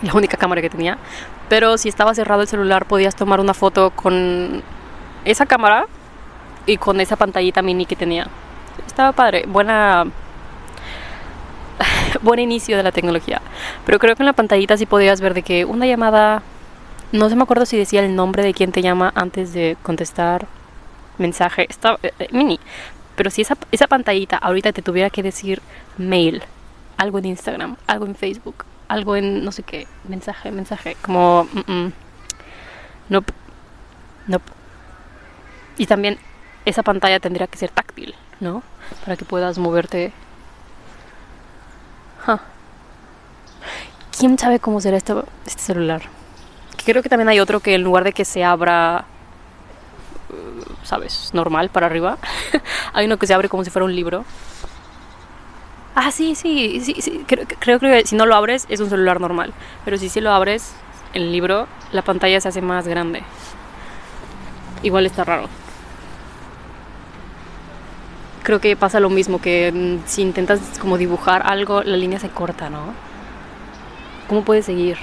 la 0.01 0.13
única 0.13 0.37
cámara 0.37 0.61
que 0.61 0.69
tenía. 0.69 0.97
Pero 1.47 1.77
si 1.77 1.89
estaba 1.89 2.13
cerrado 2.13 2.41
el 2.41 2.47
celular 2.47 2.85
podías 2.85 3.15
tomar 3.15 3.39
una 3.39 3.53
foto 3.53 3.91
con 3.91 4.61
esa 5.25 5.45
cámara 5.45 5.85
y 6.65 6.77
con 6.77 7.01
esa 7.01 7.15
pantallita 7.15 7.61
mini 7.61 7.85
que 7.85 7.95
tenía. 7.95 8.27
Estaba 8.99 9.13
padre, 9.13 9.45
buena 9.47 10.07
buen 12.21 12.37
inicio 12.37 12.75
de 12.75 12.83
la 12.83 12.91
tecnología. 12.91 13.41
Pero 13.85 13.97
creo 13.97 14.13
que 14.13 14.23
en 14.23 14.25
la 14.25 14.33
pantallita 14.33 14.75
sí 14.75 14.85
podías 14.85 15.21
ver 15.21 15.33
de 15.33 15.41
que 15.41 15.63
una 15.63 15.85
llamada, 15.85 16.43
no 17.13 17.29
se 17.29 17.37
me 17.37 17.43
acuerdo 17.43 17.65
si 17.65 17.77
decía 17.77 18.03
el 18.03 18.13
nombre 18.13 18.43
de 18.43 18.53
quien 18.53 18.73
te 18.73 18.81
llama 18.81 19.13
antes 19.15 19.53
de 19.53 19.77
contestar 19.83 20.47
mensaje, 21.17 21.65
estaba 21.69 21.97
eh, 22.03 22.11
eh, 22.19 22.27
mini. 22.33 22.59
Pero 23.15 23.29
si 23.29 23.41
esa, 23.41 23.55
esa 23.71 23.87
pantallita 23.87 24.35
ahorita 24.35 24.73
te 24.73 24.81
tuviera 24.81 25.09
que 25.09 25.23
decir 25.23 25.61
mail, 25.97 26.43
algo 26.97 27.19
en 27.19 27.25
Instagram, 27.27 27.77
algo 27.87 28.05
en 28.05 28.15
Facebook, 28.15 28.65
algo 28.89 29.15
en 29.15 29.45
no 29.45 29.53
sé 29.53 29.63
qué, 29.63 29.87
mensaje, 30.09 30.51
mensaje, 30.51 30.97
como 31.01 31.47
mm, 31.53 31.71
mm. 31.71 31.93
nope, 33.07 33.33
nope. 34.27 34.51
Y 35.77 35.85
también 35.85 36.19
esa 36.65 36.83
pantalla 36.83 37.19
tendría 37.19 37.47
que 37.47 37.57
ser 37.57 37.71
táctil, 37.71 38.15
¿no? 38.39 38.63
Para 39.03 39.17
que 39.17 39.25
puedas 39.25 39.57
moverte. 39.57 40.13
¿Quién 44.17 44.37
sabe 44.37 44.59
cómo 44.59 44.81
será 44.81 44.97
este, 44.97 45.13
celular? 45.45 46.01
Creo 46.85 47.01
que 47.01 47.09
también 47.09 47.29
hay 47.29 47.39
otro 47.39 47.59
que 47.59 47.75
en 47.75 47.83
lugar 47.83 48.03
de 48.03 48.13
que 48.13 48.25
se 48.25 48.43
abra, 48.43 49.05
uh, 50.29 50.85
¿sabes? 50.85 51.31
Normal 51.33 51.69
para 51.69 51.85
arriba, 51.85 52.17
hay 52.93 53.05
uno 53.05 53.17
que 53.17 53.27
se 53.27 53.33
abre 53.33 53.49
como 53.49 53.63
si 53.63 53.69
fuera 53.69 53.85
un 53.85 53.95
libro. 53.95 54.25
Ah, 55.95 56.11
sí, 56.11 56.35
sí, 56.35 56.81
sí, 56.81 56.95
sí. 56.99 57.23
Creo, 57.27 57.45
creo 57.59 57.79
que 57.79 58.05
si 58.05 58.15
no 58.15 58.25
lo 58.25 58.35
abres 58.35 58.65
es 58.69 58.79
un 58.79 58.89
celular 58.89 59.19
normal. 59.19 59.53
Pero 59.85 59.97
si 59.97 60.09
sí 60.09 60.21
lo 60.21 60.31
abres, 60.31 60.73
el 61.13 61.31
libro, 61.31 61.67
la 61.91 62.01
pantalla 62.01 62.39
se 62.39 62.49
hace 62.49 62.61
más 62.61 62.87
grande. 62.87 63.23
Igual 64.83 65.05
está 65.05 65.23
raro 65.23 65.49
creo 68.49 68.59
que 68.59 68.75
pasa 68.75 68.99
lo 68.99 69.11
mismo, 69.11 69.39
que 69.39 69.71
mm, 69.71 70.07
si 70.07 70.23
intentas 70.23 70.59
como 70.79 70.97
dibujar 70.97 71.43
algo, 71.45 71.83
la 71.83 71.95
línea 71.95 72.17
se 72.17 72.29
corta, 72.29 72.67
¿no? 72.71 72.95
¿Cómo 74.27 74.41
puedes 74.41 74.65
seguir? 74.65 74.97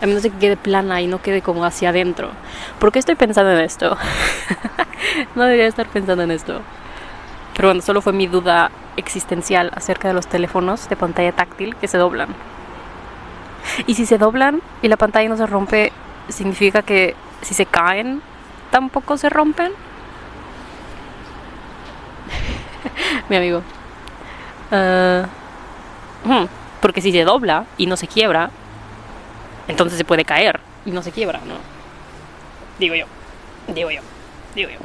A 0.00 0.06
menos 0.06 0.22
de 0.22 0.30
que 0.30 0.38
quede 0.38 0.56
plana 0.56 1.02
y 1.02 1.06
no 1.06 1.20
quede 1.20 1.42
como 1.42 1.66
hacia 1.66 1.90
adentro. 1.90 2.30
¿Por 2.78 2.90
qué 2.90 2.98
estoy 2.98 3.14
pensando 3.14 3.52
en 3.52 3.58
esto? 3.58 3.98
no 5.34 5.42
debería 5.42 5.66
estar 5.66 5.86
pensando 5.86 6.22
en 6.22 6.30
esto. 6.30 6.62
Pero 7.54 7.68
bueno, 7.68 7.82
solo 7.82 8.00
fue 8.00 8.14
mi 8.14 8.26
duda 8.26 8.70
existencial 8.96 9.70
acerca 9.74 10.08
de 10.08 10.14
los 10.14 10.26
teléfonos 10.26 10.88
de 10.88 10.96
pantalla 10.96 11.32
táctil 11.32 11.76
que 11.76 11.88
se 11.88 11.98
doblan. 11.98 12.28
Y 13.86 13.96
si 13.96 14.06
se 14.06 14.16
doblan 14.16 14.62
y 14.80 14.88
la 14.88 14.96
pantalla 14.96 15.28
no 15.28 15.36
se 15.36 15.46
rompe, 15.46 15.92
significa 16.30 16.80
que 16.80 17.16
si 17.42 17.52
se 17.52 17.66
caen, 17.66 18.22
tampoco 18.70 19.18
se 19.18 19.28
rompen. 19.28 19.72
mi 23.28 23.36
amigo. 23.36 23.62
Hmm, 26.24 26.46
porque 26.80 27.00
si 27.00 27.12
se 27.12 27.24
dobla 27.24 27.66
y 27.76 27.86
no 27.86 27.96
se 27.96 28.06
quiebra, 28.06 28.50
entonces 29.68 29.98
se 29.98 30.04
puede 30.04 30.24
caer 30.24 30.60
y 30.84 30.90
no 30.90 31.02
se 31.02 31.12
quiebra, 31.12 31.40
¿no? 31.46 31.54
Digo 32.78 32.94
yo, 32.94 33.06
digo 33.68 33.90
yo, 33.90 34.00
digo 34.54 34.70
yo. 34.70 34.78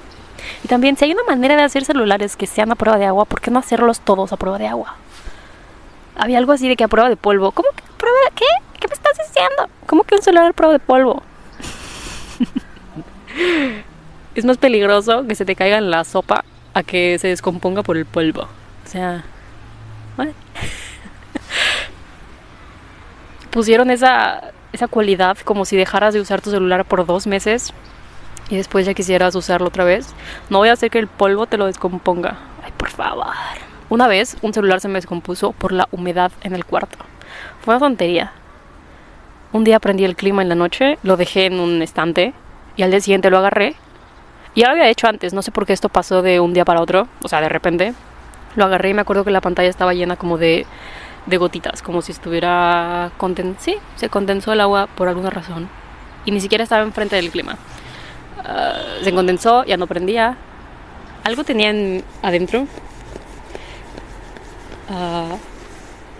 Y 0.63 0.67
también, 0.67 0.97
si 0.97 1.05
hay 1.05 1.13
una 1.13 1.23
manera 1.23 1.55
de 1.55 1.63
hacer 1.63 1.85
celulares 1.85 2.35
que 2.35 2.47
sean 2.47 2.71
a 2.71 2.75
prueba 2.75 2.97
de 2.97 3.05
agua, 3.05 3.25
¿por 3.25 3.41
qué 3.41 3.51
no 3.51 3.59
hacerlos 3.59 3.99
todos 3.99 4.33
a 4.33 4.37
prueba 4.37 4.57
de 4.57 4.67
agua? 4.67 4.95
Había 6.15 6.37
algo 6.37 6.51
así 6.51 6.67
de 6.67 6.75
que 6.75 6.83
a 6.83 6.87
prueba 6.87 7.09
de 7.09 7.15
polvo. 7.15 7.51
¿Cómo 7.51 7.69
que 7.75 7.83
a 7.83 7.97
prueba 7.97 8.17
de 8.29 8.35
qué? 8.35 8.45
¿Qué 8.79 8.87
me 8.87 8.93
estás 8.93 9.17
diciendo? 9.17 9.69
¿Cómo 9.85 10.03
que 10.03 10.15
un 10.15 10.21
celular 10.21 10.49
a 10.49 10.53
prueba 10.53 10.73
de 10.73 10.79
polvo? 10.79 11.21
es 14.35 14.45
más 14.45 14.57
peligroso 14.57 15.25
que 15.27 15.35
se 15.35 15.45
te 15.45 15.55
caiga 15.55 15.77
en 15.77 15.91
la 15.91 16.03
sopa 16.03 16.43
a 16.77 16.83
que 16.83 17.17
se 17.17 17.27
descomponga 17.29 17.81
por 17.81 17.97
el 17.97 18.05
polvo. 18.05 18.43
O 18.43 18.87
sea, 18.87 19.25
pusieron 23.51 23.89
esa, 23.89 24.51
esa 24.71 24.87
cualidad 24.87 25.37
como 25.39 25.65
si 25.65 25.75
dejaras 25.75 26.13
de 26.13 26.21
usar 26.21 26.39
tu 26.39 26.51
celular 26.51 26.85
por 26.85 27.03
dos 27.07 27.25
meses 27.25 27.73
y 28.49 28.57
después 28.57 28.85
ya 28.85 28.93
quisieras 28.93 29.33
usarlo 29.33 29.69
otra 29.69 29.85
vez. 29.85 30.13
No 30.51 30.59
voy 30.59 30.69
a 30.69 30.73
hacer 30.73 30.91
que 30.91 30.99
el 30.99 31.07
polvo 31.07 31.47
te 31.47 31.57
lo 31.57 31.65
descomponga. 31.65 32.37
Ay, 32.63 32.71
por 32.77 32.89
favor. 32.89 33.25
Una 33.89 34.07
vez 34.07 34.37
un 34.43 34.53
celular 34.53 34.79
se 34.79 34.87
me 34.87 34.95
descompuso 34.95 35.53
por 35.53 35.71
la 35.71 35.87
humedad 35.91 36.31
en 36.43 36.53
el 36.53 36.63
cuarto. 36.63 36.99
Fue 37.61 37.73
una 37.73 37.79
tontería. 37.79 38.33
Un 39.51 39.63
día 39.63 39.79
prendí 39.79 40.05
el 40.05 40.15
clima 40.15 40.43
en 40.43 40.49
la 40.49 40.55
noche, 40.55 40.99
lo 41.01 41.17
dejé 41.17 41.47
en 41.47 41.59
un 41.59 41.81
estante 41.81 42.33
y 42.75 42.83
al 42.83 42.91
día 42.91 43.01
siguiente 43.01 43.31
lo 43.31 43.39
agarré 43.39 43.75
ya 44.57 44.67
lo 44.67 44.71
había 44.73 44.89
hecho 44.89 45.07
antes, 45.07 45.33
no 45.33 45.43
sé 45.43 45.51
por 45.51 45.67
qué 45.67 45.73
esto 45.73 45.87
pasó 45.87 46.23
de 46.23 46.39
un 46.39 46.51
día 46.51 46.65
para 46.65 46.81
otro, 46.81 47.07
o 47.21 47.27
sea, 47.27 47.41
de 47.41 47.49
repente. 47.49 47.93
Lo 48.55 48.65
agarré 48.65 48.89
y 48.89 48.93
me 48.95 49.01
acuerdo 49.01 49.23
que 49.23 49.29
la 49.29 49.39
pantalla 49.39 49.69
estaba 49.69 49.93
llena 49.93 50.15
como 50.15 50.39
de, 50.39 50.65
de 51.27 51.37
gotitas, 51.37 51.83
como 51.83 52.01
si 52.01 52.11
estuviera 52.11 53.11
condensado. 53.17 53.63
Sí, 53.63 53.77
se 53.97 54.09
condensó 54.09 54.51
el 54.53 54.61
agua 54.61 54.87
por 54.87 55.09
alguna 55.09 55.29
razón. 55.29 55.69
Y 56.25 56.31
ni 56.31 56.41
siquiera 56.41 56.63
estaba 56.63 56.81
enfrente 56.81 57.15
del 57.15 57.29
clima. 57.29 57.55
Uh, 58.39 59.03
se 59.03 59.13
condensó, 59.13 59.63
ya 59.63 59.77
no 59.77 59.85
prendía. 59.85 60.37
Algo 61.23 61.43
tenía 61.43 61.71
adentro. 62.23 62.61
Uh, 64.89 65.37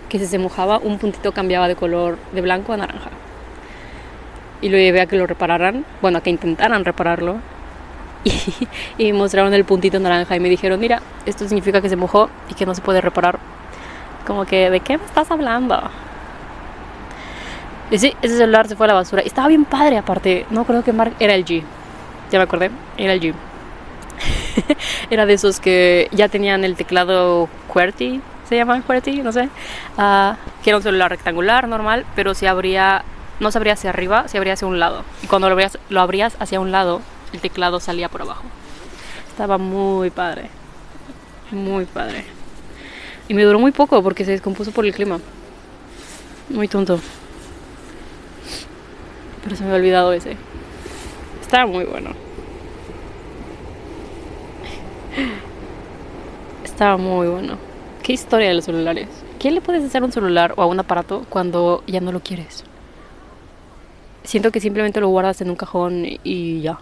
que 0.08 0.20
si 0.20 0.26
se 0.26 0.38
mojaba, 0.38 0.78
un 0.78 0.98
puntito 0.98 1.32
cambiaba 1.32 1.66
de 1.66 1.74
color 1.74 2.18
de 2.32 2.40
blanco 2.40 2.72
a 2.72 2.76
naranja. 2.76 3.10
Y 4.60 4.68
lo 4.68 4.78
llevé 4.78 5.00
a 5.00 5.06
que 5.06 5.16
lo 5.16 5.26
repararan, 5.26 5.84
bueno, 6.00 6.18
a 6.18 6.20
que 6.20 6.30
intentaran 6.30 6.84
repararlo 6.84 7.40
y, 8.24 9.12
me 9.12 9.18
mostraron 9.18 9.52
el 9.54 9.64
puntito 9.64 9.98
naranja 9.98 10.36
y 10.36 10.40
me 10.40 10.48
dijeron, 10.48 10.80
mira, 10.80 11.02
esto 11.26 11.46
significa 11.46 11.80
que 11.80 11.88
se 11.88 11.96
mojó 11.96 12.28
y 12.50 12.54
que 12.54 12.66
no 12.66 12.74
se 12.74 12.82
puede 12.82 13.00
reparar. 13.00 13.38
Como 14.26 14.44
que, 14.44 14.70
¿de 14.70 14.80
qué 14.80 14.98
me 14.98 15.04
estás 15.04 15.30
hablando? 15.30 15.80
Y 17.90 17.98
sí, 17.98 18.14
ese 18.20 18.36
celular 18.36 18.68
se 18.68 18.76
fue 18.76 18.86
a 18.86 18.88
la 18.88 18.94
basura. 18.94 19.22
Y 19.24 19.28
estaba 19.28 19.48
bien 19.48 19.64
padre 19.64 19.96
aparte. 19.96 20.46
No 20.50 20.64
creo 20.64 20.84
que 20.84 20.92
Mark 20.92 21.14
era 21.18 21.34
el 21.34 21.44
G. 21.44 21.62
Ya 22.30 22.38
me 22.38 22.44
acordé, 22.44 22.70
era 22.98 23.14
el 23.14 23.20
G. 23.20 23.34
era 25.10 25.26
de 25.26 25.34
esos 25.34 25.60
que 25.60 26.08
ya 26.12 26.28
tenían 26.28 26.64
el 26.64 26.76
teclado 26.76 27.48
QWERTY, 27.72 28.20
se 28.48 28.56
llama 28.56 28.80
QWERTY, 28.82 29.22
no 29.22 29.32
sé. 29.32 29.48
Uh, 29.96 30.34
que 30.62 30.70
era 30.70 30.76
un 30.76 30.82
celular 30.82 31.10
rectangular, 31.10 31.68
normal, 31.68 32.04
pero 32.14 32.34
se 32.34 32.48
abría, 32.48 33.04
no 33.40 33.50
se 33.50 33.58
abría 33.58 33.74
hacia 33.74 33.90
arriba, 33.90 34.28
se 34.28 34.38
abría 34.38 34.54
hacia 34.54 34.66
un 34.66 34.80
lado. 34.80 35.04
Y 35.22 35.26
cuando 35.26 35.48
lo 35.48 35.52
abrías, 35.52 35.78
lo 35.88 36.00
abrías 36.00 36.36
hacia 36.40 36.60
un 36.60 36.72
lado, 36.72 37.00
el 37.32 37.40
teclado 37.40 37.80
salía 37.80 38.08
por 38.08 38.22
abajo. 38.22 38.44
Estaba 39.28 39.58
muy 39.58 40.10
padre. 40.10 40.50
Muy 41.50 41.84
padre. 41.84 42.24
Y 43.28 43.34
me 43.34 43.44
duró 43.44 43.58
muy 43.58 43.72
poco 43.72 44.02
porque 44.02 44.24
se 44.24 44.32
descompuso 44.32 44.72
por 44.72 44.84
el 44.84 44.94
clima. 44.94 45.20
Muy 46.48 46.66
tonto. 46.66 46.98
Pero 49.44 49.54
se 49.54 49.62
me 49.62 49.68
había 49.68 49.80
olvidado 49.80 50.12
ese. 50.12 50.36
Estaba 51.40 51.66
muy 51.66 51.84
bueno. 51.84 52.10
Estaba 56.64 56.96
muy 56.96 57.28
bueno. 57.28 57.58
¿Qué 58.02 58.12
historia 58.12 58.48
de 58.48 58.54
los 58.54 58.64
celulares? 58.64 59.08
¿Qué 59.38 59.50
le 59.50 59.60
puedes 59.60 59.84
hacer 59.84 60.02
un 60.02 60.12
celular 60.12 60.54
o 60.56 60.62
a 60.62 60.66
un 60.66 60.80
aparato 60.80 61.26
cuando 61.28 61.84
ya 61.86 62.00
no 62.00 62.12
lo 62.12 62.20
quieres? 62.20 62.64
Siento 64.24 64.50
que 64.50 64.60
simplemente 64.60 65.00
lo 65.00 65.08
guardas 65.08 65.40
en 65.40 65.50
un 65.50 65.56
cajón 65.56 66.04
y 66.24 66.60
ya 66.60 66.78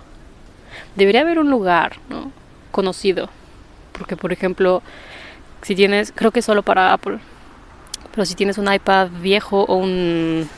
debería 0.97 1.21
haber 1.21 1.39
un 1.39 1.51
lugar 1.51 1.97
¿no? 2.09 2.33
conocido. 2.73 3.29
Porque, 3.93 4.17
por 4.17 4.33
ejemplo, 4.33 4.83
Si 5.63 5.75
tienes, 5.75 6.13
creo 6.15 6.31
que 6.31 6.43
solo 6.43 6.63
para 6.63 6.93
Apple. 6.93 7.19
Pero 8.13 8.25
si 8.25 8.35
tienes 8.35 8.59
un 8.59 8.73
iPad 8.73 9.09
viejo 9.21 9.65
o 9.65 9.77
un 9.77 10.49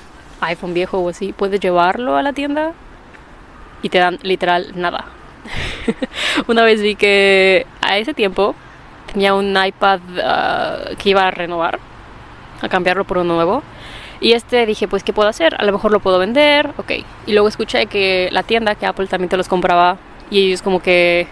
iPhone 0.40 0.74
viejo 0.74 0.98
o 0.98 1.08
así, 1.08 1.32
puedes 1.32 1.60
llevarlo 1.60 2.16
a 2.16 2.22
la 2.22 2.32
tienda 2.32 2.72
y 3.82 3.88
te 3.88 3.98
dan 3.98 4.18
literal 4.22 4.72
nada. 4.74 5.06
Una 6.46 6.62
vez 6.62 6.82
vi 6.82 6.94
que 6.94 7.66
a 7.80 7.98
ese 7.98 8.14
tiempo 8.14 8.54
tenía 9.12 9.34
un 9.34 9.56
iPad 9.56 10.00
ah, 10.22 10.78
que 10.98 11.10
iba 11.10 11.26
a 11.26 11.30
renovar, 11.30 11.78
a 12.60 12.68
cambiarlo 12.68 13.04
por 13.04 13.18
uno 13.18 13.34
nuevo. 13.34 13.62
Y 14.20 14.32
este 14.32 14.66
dije, 14.66 14.88
pues, 14.88 15.04
¿qué 15.04 15.12
puedo 15.12 15.28
hacer? 15.28 15.54
A 15.58 15.64
lo 15.64 15.72
mejor 15.72 15.92
lo 15.92 16.00
puedo 16.00 16.18
vender, 16.18 16.72
ok. 16.76 16.92
Y 17.26 17.32
luego 17.32 17.48
escuché 17.48 17.86
que 17.86 18.28
la 18.32 18.42
tienda, 18.42 18.74
que 18.74 18.86
Apple 18.86 19.06
también 19.06 19.28
te 19.28 19.36
los 19.36 19.48
compraba, 19.48 19.96
y 20.30 20.46
ellos 20.46 20.62
como 20.62 20.80
que, 20.80 21.26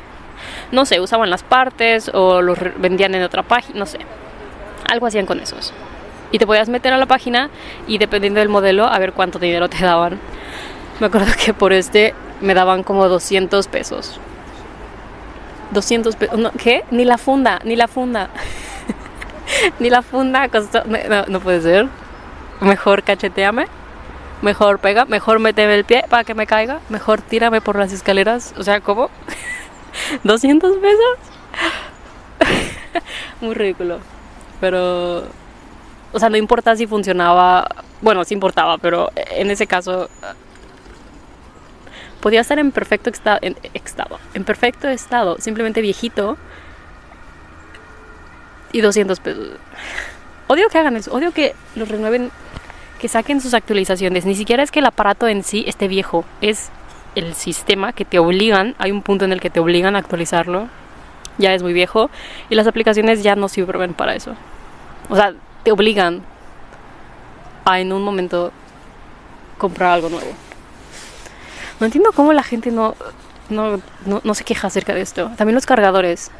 no 0.73 0.85
sé, 0.85 1.01
usaban 1.01 1.31
las 1.31 1.43
partes 1.43 2.11
o 2.13 2.43
los 2.43 2.59
vendían 2.79 3.15
en 3.15 3.23
otra 3.23 3.43
página, 3.43 3.79
no 3.79 3.87
sé. 3.87 3.99
Algo 4.91 5.07
hacían 5.07 5.27
con 5.27 5.41
esos. 5.41 5.73
Y 6.33 6.39
te 6.39 6.47
podías 6.47 6.69
meter 6.69 6.93
a 6.93 6.99
la 6.99 7.07
página 7.07 7.51
y 7.87 7.99
dependiendo 7.99 8.41
del 8.41 8.49
modelo, 8.49 8.87
a 8.87 8.99
ver 8.99 9.13
cuánto 9.13 9.39
dinero 9.39 9.69
te 9.69 9.79
daban. 9.79 10.19
Me 11.01 11.07
acuerdo 11.07 11.33
que 11.45 11.55
por 11.55 11.73
este 11.73 12.15
me 12.41 12.55
daban 12.55 12.83
como 12.83 13.09
200 13.09 13.69
pesos. 13.69 14.19
200 15.73 16.17
pesos. 16.17 16.53
¿Qué? 16.63 16.85
Ni 16.91 17.05
la 17.05 17.19
funda, 17.19 17.61
ni 17.65 17.77
la 17.77 17.89
funda. 17.89 18.31
ni 19.79 19.91
la 19.91 20.03
funda 20.03 20.49
costó. 20.49 20.83
No, 20.85 21.27
no 21.27 21.41
puede 21.41 21.61
ser 21.61 21.89
mejor 22.61 23.03
cacheteame, 23.03 23.67
mejor 24.43 24.79
pega, 24.79 25.05
mejor 25.05 25.39
méteme 25.39 25.75
el 25.75 25.85
pie 25.85 26.05
para 26.09 26.25
que 26.25 26.35
me 26.35 26.47
caiga, 26.47 26.81
mejor 26.89 27.21
tírame 27.23 27.61
por 27.61 27.77
las 27.77 27.93
escaleras. 27.93 28.55
O 28.57 28.63
sea, 28.63 28.81
¿cómo? 28.81 29.11
¿200 30.25 30.81
pesos? 30.81 31.19
Muy 33.41 33.55
ridículo. 33.55 33.99
Pero, 34.61 35.25
o 36.13 36.19
sea, 36.19 36.29
no 36.29 36.37
importa 36.37 36.77
si 36.77 36.87
funcionaba, 36.87 37.69
bueno, 38.01 38.25
sí 38.25 38.35
importaba, 38.35 38.79
pero 38.79 39.11
en 39.15 39.51
ese 39.51 39.67
caso 39.67 40.09
podía 42.21 42.41
estar 42.41 42.59
en 42.59 42.73
perfecto 42.73 43.11
estado, 43.11 43.39
en, 43.43 43.57
estado, 43.75 44.19
en 44.35 44.45
perfecto 44.45 44.89
estado, 44.89 45.37
simplemente 45.39 45.81
viejito 45.81 46.37
y 48.73 48.81
200 48.81 49.21
pesos. 49.21 49.51
Odio 50.49 50.69
que 50.69 50.79
hagan 50.79 50.97
eso, 50.97 51.13
odio 51.13 51.33
que 51.33 51.55
los 51.75 51.89
renueven 51.89 52.31
que 52.99 53.09
saquen 53.09 53.41
sus 53.41 53.55
actualizaciones. 53.55 54.25
Ni 54.25 54.35
siquiera 54.35 54.63
es 54.63 54.71
que 54.71 54.81
el 54.81 54.87
aparato 54.87 55.29
en 55.29 55.43
sí 55.43 55.65
esté 55.67 55.89
viejo, 55.89 56.25
es 56.41 56.71
el 57.15 57.35
sistema 57.35 57.93
que 57.93 58.05
te 58.05 58.19
obligan, 58.19 58.75
hay 58.79 58.93
un 58.93 59.03
punto 59.03 59.25
en 59.25 59.33
el 59.33 59.41
que 59.41 59.51
te 59.51 59.61
obligan 59.61 59.97
a 59.97 59.99
actualizarlo, 59.99 60.69
ya 61.39 61.53
es 61.55 61.63
muy 61.63 61.73
viejo 61.73 62.11
y 62.51 62.55
las 62.55 62.67
aplicaciones 62.67 63.23
ya 63.23 63.37
no 63.37 63.49
sirven 63.49 63.95
para 63.95 64.15
eso. 64.15 64.35
O 65.09 65.17
sea, 65.17 65.35
te 65.63 65.73
obligan 65.73 66.23
a 67.65 67.81
en 67.81 67.93
un 67.93 68.03
momento 68.03 68.53
comprar 69.59 69.93
algo 69.93 70.09
nuevo. 70.09 70.31
No 71.81 71.87
entiendo 71.87 72.13
cómo 72.13 72.33
la 72.33 72.43
gente 72.43 72.71
no, 72.71 72.95
no, 73.51 73.81
no, 74.07 74.35
se 74.35 74.45
queja 74.45 74.69
acerca 74.69 74.95
de 74.95 75.03
esto. 75.03 75.31
También 75.37 75.55
los 75.55 75.67
cargadores. 75.67 76.31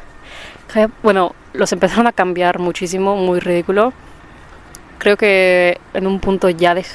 Bueno, 1.03 1.33
los 1.53 1.71
empezaron 1.71 2.07
a 2.07 2.11
cambiar 2.11 2.59
muchísimo, 2.59 3.15
muy 3.15 3.39
ridículo 3.39 3.93
creo 4.97 5.17
que 5.17 5.79
en 5.93 6.07
un 6.07 6.19
punto 6.19 6.49
ya 6.49 6.75
de... 6.75 6.85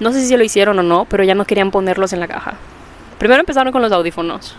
no 0.00 0.12
sé 0.12 0.26
si 0.26 0.36
lo 0.36 0.44
hicieron 0.44 0.78
o 0.78 0.82
no, 0.82 1.04
pero 1.06 1.24
ya 1.24 1.34
no 1.34 1.44
querían 1.44 1.70
ponerlos 1.70 2.12
en 2.12 2.20
la 2.20 2.28
caja. 2.28 2.54
Primero 3.18 3.40
empezaron 3.40 3.72
con 3.72 3.82
los 3.82 3.92
audífonos. 3.92 4.56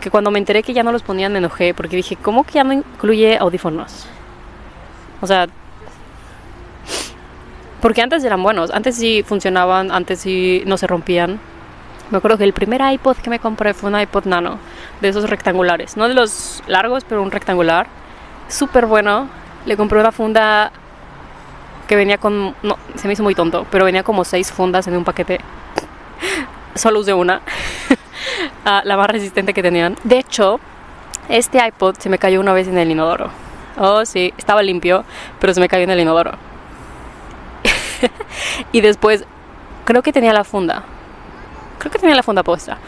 Que 0.00 0.10
cuando 0.10 0.30
me 0.30 0.38
enteré 0.38 0.62
que 0.62 0.72
ya 0.72 0.82
no 0.82 0.92
los 0.92 1.02
ponían 1.02 1.32
me 1.32 1.38
enojé 1.38 1.74
porque 1.74 1.96
dije, 1.96 2.16
¿cómo 2.16 2.44
que 2.44 2.52
ya 2.52 2.64
no 2.64 2.72
incluye 2.72 3.36
audífonos? 3.38 4.06
O 5.20 5.26
sea, 5.26 5.46
porque 7.80 8.02
antes 8.02 8.22
eran 8.24 8.42
buenos, 8.42 8.70
antes 8.70 8.96
sí 8.96 9.22
funcionaban, 9.26 9.90
antes 9.90 10.20
sí 10.20 10.62
no 10.66 10.76
se 10.76 10.86
rompían. 10.86 11.40
Me 12.10 12.18
acuerdo 12.18 12.38
que 12.38 12.44
el 12.44 12.52
primer 12.52 12.80
iPod 12.80 13.16
que 13.18 13.30
me 13.30 13.38
compré 13.38 13.72
fue 13.72 13.90
un 13.90 13.98
iPod 13.98 14.26
Nano, 14.26 14.58
de 15.00 15.08
esos 15.08 15.30
rectangulares, 15.30 15.96
no 15.96 16.08
de 16.08 16.14
los 16.14 16.62
largos, 16.66 17.04
pero 17.04 17.22
un 17.22 17.30
rectangular. 17.30 17.86
Súper 18.48 18.86
bueno. 18.86 19.28
Le 19.64 19.76
compré 19.76 20.00
una 20.00 20.10
funda 20.10 20.72
que 21.90 21.96
venía 21.96 22.18
con, 22.18 22.54
no, 22.62 22.78
se 22.94 23.08
me 23.08 23.14
hizo 23.14 23.24
muy 23.24 23.34
tonto, 23.34 23.66
pero 23.68 23.84
venía 23.84 24.04
como 24.04 24.22
seis 24.24 24.52
fundas 24.52 24.86
en 24.86 24.96
un 24.96 25.02
paquete. 25.02 25.40
Solo 26.76 27.00
usé 27.00 27.12
una, 27.12 27.42
ah, 28.64 28.82
la 28.84 28.96
más 28.96 29.10
resistente 29.10 29.52
que 29.52 29.60
tenían. 29.60 29.96
De 30.04 30.20
hecho, 30.20 30.60
este 31.28 31.58
iPod 31.66 31.96
se 31.98 32.08
me 32.08 32.16
cayó 32.16 32.38
una 32.38 32.52
vez 32.52 32.68
en 32.68 32.78
el 32.78 32.92
inodoro. 32.92 33.30
Oh, 33.76 34.04
sí, 34.04 34.32
estaba 34.38 34.62
limpio, 34.62 35.04
pero 35.40 35.52
se 35.52 35.58
me 35.58 35.68
cayó 35.68 35.82
en 35.82 35.90
el 35.90 35.98
inodoro. 35.98 36.30
y 38.72 38.82
después, 38.82 39.24
creo 39.84 40.02
que 40.02 40.12
tenía 40.12 40.32
la 40.32 40.44
funda. 40.44 40.84
Creo 41.78 41.90
que 41.90 41.98
tenía 41.98 42.14
la 42.14 42.22
funda 42.22 42.44
puesta. 42.44 42.78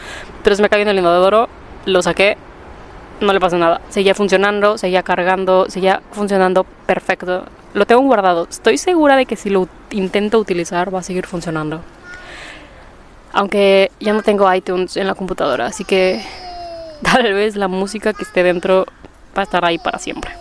Pero 0.45 0.55
se 0.55 0.61
me 0.61 0.69
cayó 0.69 0.83
en 0.83 0.87
el 0.87 0.99
inodoro, 0.99 1.49
lo 1.83 2.01
saqué, 2.01 2.37
no 3.23 3.33
le 3.33 3.39
pasó 3.39 3.57
nada. 3.57 3.81
Seguía 3.89 4.15
funcionando, 4.15 4.77
seguía 4.77 5.03
cargando, 5.03 5.69
seguía 5.69 6.01
funcionando 6.11 6.63
perfecto. 6.63 7.45
Lo 7.73 7.85
tengo 7.85 8.01
guardado. 8.01 8.47
Estoy 8.49 8.77
segura 8.77 9.15
de 9.15 9.25
que 9.25 9.35
si 9.35 9.49
lo 9.49 9.67
intento 9.91 10.39
utilizar 10.39 10.93
va 10.93 10.99
a 10.99 11.03
seguir 11.03 11.25
funcionando. 11.25 11.81
Aunque 13.31 13.91
ya 13.99 14.13
no 14.13 14.21
tengo 14.21 14.51
iTunes 14.53 14.95
en 14.97 15.07
la 15.07 15.15
computadora, 15.15 15.65
así 15.65 15.83
que 15.83 16.23
tal 17.01 17.33
vez 17.33 17.55
la 17.55 17.67
música 17.67 18.13
que 18.13 18.23
esté 18.23 18.43
dentro 18.43 18.85
va 19.35 19.41
a 19.41 19.43
estar 19.43 19.65
ahí 19.65 19.77
para 19.77 19.97
siempre. 19.97 20.31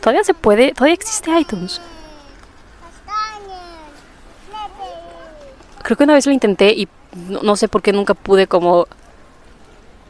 Todavía 0.00 0.24
se 0.24 0.34
puede, 0.34 0.72
todavía 0.72 0.94
existe 0.94 1.30
iTunes. 1.38 1.80
Creo 5.82 5.96
que 5.96 6.04
una 6.04 6.14
vez 6.14 6.26
lo 6.26 6.32
intenté 6.32 6.72
y 6.72 6.88
no, 7.28 7.56
sé 7.56 7.68
por 7.68 7.82
qué 7.82 7.92
nunca 7.92 8.14
pude 8.14 8.46
como 8.46 8.86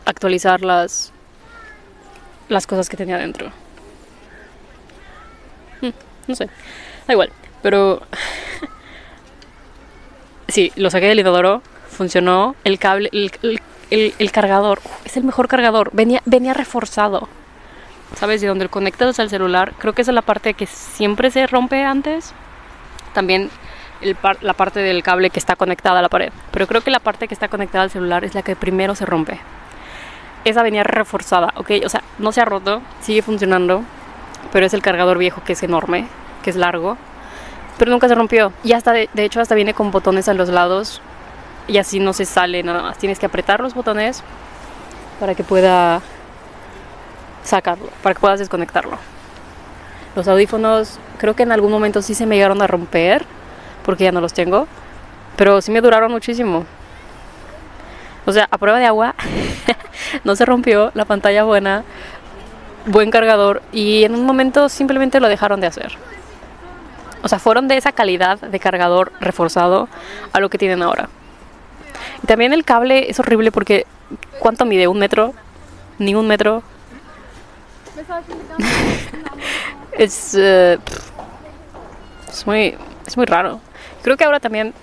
actualizar 0.05 0.63
las, 0.63 1.13
las 2.49 2.67
cosas 2.67 2.89
que 2.89 2.97
tenía 2.97 3.19
dentro. 3.19 3.51
Mm, 5.81 5.91
no 6.29 6.35
sé, 6.35 6.49
da 7.07 7.13
igual. 7.13 7.31
Pero 7.63 8.03
sí, 10.49 10.73
lo 10.77 10.91
saqué 10.91 11.07
del 11.07 11.21
inodoro, 11.21 11.63
funcionó. 11.91 12.57
El 12.65 12.79
cable, 12.79 13.11
el, 13.91 14.31
cargador, 14.33 14.81
es 15.05 15.17
el 15.17 15.25
mejor 15.25 15.49
cargador. 15.49 15.91
Venía, 15.93 16.23
venía 16.25 16.55
reforzado. 16.55 17.29
¿Sabes? 18.17 18.43
Y 18.43 18.47
donde 18.47 18.65
lo 18.65 18.71
conectas 18.71 19.19
al 19.19 19.31
celular, 19.31 19.73
creo 19.79 19.93
que 19.93 20.03
es 20.03 20.09
la 20.09 20.23
parte 20.23 20.55
que 20.55 20.67
siempre 20.67 21.31
se 21.31 21.47
rompe 21.47 21.83
antes. 21.83 22.33
También 23.13 23.51
la 24.03 24.53
parte 24.53 24.81
del 24.81 25.03
cable 25.03 25.31
que 25.31 25.39
está 25.39 25.57
conectada 25.57 25.99
a 25.99 26.03
la 26.03 26.09
pared. 26.09 26.33
Pero 26.51 26.67
creo 26.67 26.83
que 26.83 26.91
la 26.91 27.01
parte 27.01 27.27
que 27.29 27.35
está 27.35 27.49
conectada 27.49 27.85
al 27.85 27.91
celular 27.91 28.25
es 28.25 28.35
la 28.35 28.43
que 28.43 28.57
primero 28.57 28.95
se 28.95 29.07
rompe. 29.07 29.41
Esa 30.45 30.63
venía 30.63 30.83
reforzada, 30.83 31.53
¿ok? 31.57 31.71
O 31.85 31.89
sea, 31.89 32.03
no 32.19 32.33
se 32.33 32.41
ha 32.41 32.45
roto, 32.45 32.83
sigue 33.01 33.23
funcionando 33.23 33.83
pero 34.55 34.67
es 34.67 34.73
el 34.73 34.83
cargador 34.83 35.19
viejo 35.19 35.43
que 35.45 35.55
es 35.55 35.63
enorme, 35.65 36.07
que 36.45 36.51
es 36.51 36.55
largo, 36.55 36.97
pero 37.77 37.91
nunca 37.91 38.07
se 38.07 38.15
rompió. 38.15 38.53
Y 38.63 38.73
hasta, 38.73 38.93
de, 38.93 39.09
hecho, 39.17 39.41
hasta 39.41 39.57
viene 39.57 39.75
con 39.75 39.91
botones 39.91 40.29
a 40.29 40.35
los 40.35 40.49
lados 40.49 41.01
y 41.67 41.79
así 41.79 41.99
no 41.99 42.13
se 42.13 42.25
sale 42.25 42.63
nada 42.63 42.83
más. 42.83 42.97
Tienes 42.97 43.19
que 43.19 43.27
apretar 43.27 43.59
los 43.59 43.75
botones 43.75 44.23
para 45.19 45.35
que 45.35 45.43
pueda 45.43 46.01
sacarlo, 47.43 47.89
para 48.01 48.15
que 48.15 48.21
puedas 48.21 48.39
desconectarlo. 48.39 48.97
Los 50.15 50.29
audífonos 50.29 51.01
creo 51.19 51.35
que 51.35 51.43
en 51.43 51.51
algún 51.51 51.73
momento 51.73 52.01
sí 52.01 52.15
se 52.15 52.25
me 52.25 52.37
llegaron 52.37 52.63
a 52.63 52.69
romper 52.69 53.25
porque 53.85 54.05
ya 54.05 54.13
no 54.13 54.21
los 54.21 54.35
tengo, 54.35 54.69
pero 55.37 55.61
sí 55.61 55.73
me 55.73 55.81
duraron 55.81 56.13
muchísimo. 56.13 56.65
O 58.27 58.33
sea, 58.33 58.49
a 58.51 58.59
prueba 58.59 58.79
de 58.79 58.87
agua, 58.87 59.15
no 60.25 60.37
se 60.37 60.45
rompió, 60.45 60.91
la 60.95 61.05
pantalla 61.05 61.45
buena, 61.45 61.85
buen 62.87 63.11
cargador 63.11 63.63
y 63.73 64.05
en 64.05 64.15
un 64.15 64.25
momento 64.25 64.69
simplemente 64.69 65.21
lo 65.21 65.29
dejaron 65.29 65.61
de 65.61 65.67
hacer. 65.67 65.93
O 67.23 67.29
sea, 67.29 67.39
fueron 67.39 67.69
de 67.69 67.77
esa 67.77 67.93
calidad 67.93 68.39
de 68.39 68.61
cargador 68.61 69.13
reforzado 69.21 69.89
a 70.33 70.41
lo 70.41 70.51
que 70.51 70.59
tienen 70.59 70.83
ahora. 70.83 71.09
Y 72.23 72.27
también 72.27 72.53
el 72.53 72.65
cable 72.65 73.11
es 73.11 73.19
horrible 73.19 73.51
porque 73.51 73.87
¿cuánto 74.39 74.65
mide? 74.65 74.89
¿Un 74.89 74.99
metro? 74.99 75.35
¿Ni 75.99 76.15
un 76.15 76.27
metro? 76.27 76.63
es, 79.93 80.35
uh, 80.35 80.79
es, 82.29 82.47
muy, 82.47 82.77
es 83.07 83.17
muy 83.17 83.27
raro. 83.27 83.61
Creo 84.03 84.17
que 84.17 84.25
ahora 84.25 84.41
también 84.41 84.75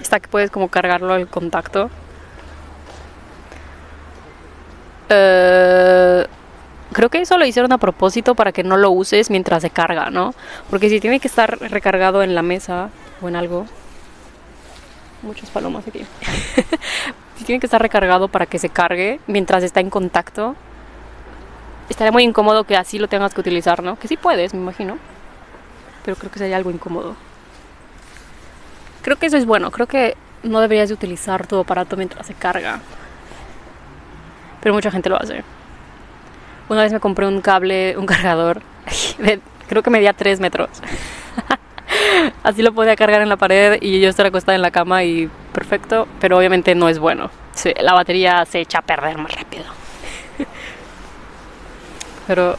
está 0.00 0.20
que 0.20 0.28
puedes 0.28 0.50
como 0.50 0.68
cargarlo 0.68 1.12
al 1.12 1.28
contacto. 1.28 1.90
Uh, 5.14 6.24
creo 6.92 7.08
que 7.08 7.20
eso 7.20 7.38
lo 7.38 7.44
hicieron 7.44 7.72
a 7.72 7.78
propósito 7.78 8.34
para 8.34 8.52
que 8.52 8.62
no 8.62 8.76
lo 8.76 8.90
uses 8.90 9.30
mientras 9.30 9.62
se 9.62 9.70
carga, 9.70 10.10
¿no? 10.10 10.34
Porque 10.70 10.88
si 10.88 11.00
tiene 11.00 11.20
que 11.20 11.28
estar 11.28 11.58
recargado 11.58 12.22
en 12.22 12.34
la 12.34 12.42
mesa 12.42 12.90
o 13.20 13.28
en 13.28 13.36
algo. 13.36 13.66
Muchas 15.22 15.50
palomas 15.50 15.86
aquí. 15.88 16.04
si 17.36 17.44
tiene 17.44 17.60
que 17.60 17.66
estar 17.66 17.80
recargado 17.80 18.28
para 18.28 18.46
que 18.46 18.58
se 18.58 18.68
cargue 18.68 19.20
mientras 19.26 19.62
está 19.62 19.80
en 19.80 19.90
contacto, 19.90 20.54
estaría 21.88 22.12
muy 22.12 22.24
incómodo 22.24 22.64
que 22.64 22.76
así 22.76 22.98
lo 22.98 23.08
tengas 23.08 23.34
que 23.34 23.40
utilizar, 23.40 23.82
¿no? 23.82 23.98
Que 23.98 24.08
sí 24.08 24.16
puedes, 24.16 24.54
me 24.54 24.60
imagino. 24.60 24.98
Pero 26.04 26.16
creo 26.16 26.30
que 26.30 26.38
sería 26.38 26.56
algo 26.56 26.70
incómodo. 26.70 27.16
Creo 29.02 29.16
que 29.16 29.26
eso 29.26 29.36
es 29.36 29.46
bueno. 29.46 29.70
Creo 29.70 29.86
que 29.86 30.16
no 30.42 30.60
deberías 30.60 30.88
de 30.88 30.94
utilizar 30.94 31.46
tu 31.46 31.58
aparato 31.58 31.96
mientras 31.96 32.26
se 32.26 32.34
carga. 32.34 32.80
Pero 34.64 34.74
mucha 34.74 34.90
gente 34.90 35.08
lo 35.10 35.20
hace. 35.20 35.44
Una 36.68 36.82
vez 36.82 36.92
me 36.92 36.98
compré 36.98 37.26
un 37.26 37.40
cable, 37.42 37.96
un 37.98 38.06
cargador, 38.06 38.62
de, 39.18 39.38
creo 39.68 39.82
que 39.82 39.90
medía 39.90 40.14
3 40.14 40.40
metros. 40.40 40.70
Así 42.42 42.62
lo 42.62 42.72
podía 42.72 42.96
cargar 42.96 43.20
en 43.20 43.28
la 43.28 43.36
pared 43.36 43.78
y 43.80 44.00
yo 44.00 44.08
estar 44.08 44.24
acostada 44.26 44.56
en 44.56 44.62
la 44.62 44.70
cama 44.70 45.04
y 45.04 45.30
perfecto, 45.52 46.08
pero 46.18 46.38
obviamente 46.38 46.74
no 46.74 46.88
es 46.88 46.98
bueno. 46.98 47.30
la 47.78 47.92
batería 47.92 48.44
se 48.46 48.60
echa 48.60 48.78
a 48.78 48.82
perder 48.82 49.18
más 49.18 49.32
rápido. 49.34 49.64
Pero... 52.26 52.56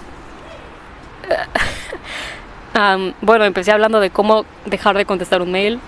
bueno, 3.22 3.46
empecé 3.46 3.72
hablando 3.72 4.00
de 4.00 4.12
cómo 4.12 4.46
dejar 4.66 4.96
de 4.96 5.06
contestar 5.06 5.42
un 5.42 5.52
mail. 5.52 5.80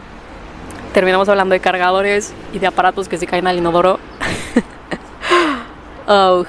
Terminamos 0.93 1.29
hablando 1.29 1.53
de 1.53 1.59
cargadores 1.59 2.33
y 2.53 2.59
de 2.59 2.65
aparatos 2.65 3.07
que 3.07 3.19
se 3.19 3.27
caen 3.27 3.45
al 3.45 3.57
inodoro. 3.57 3.99
Oh. 6.07 6.45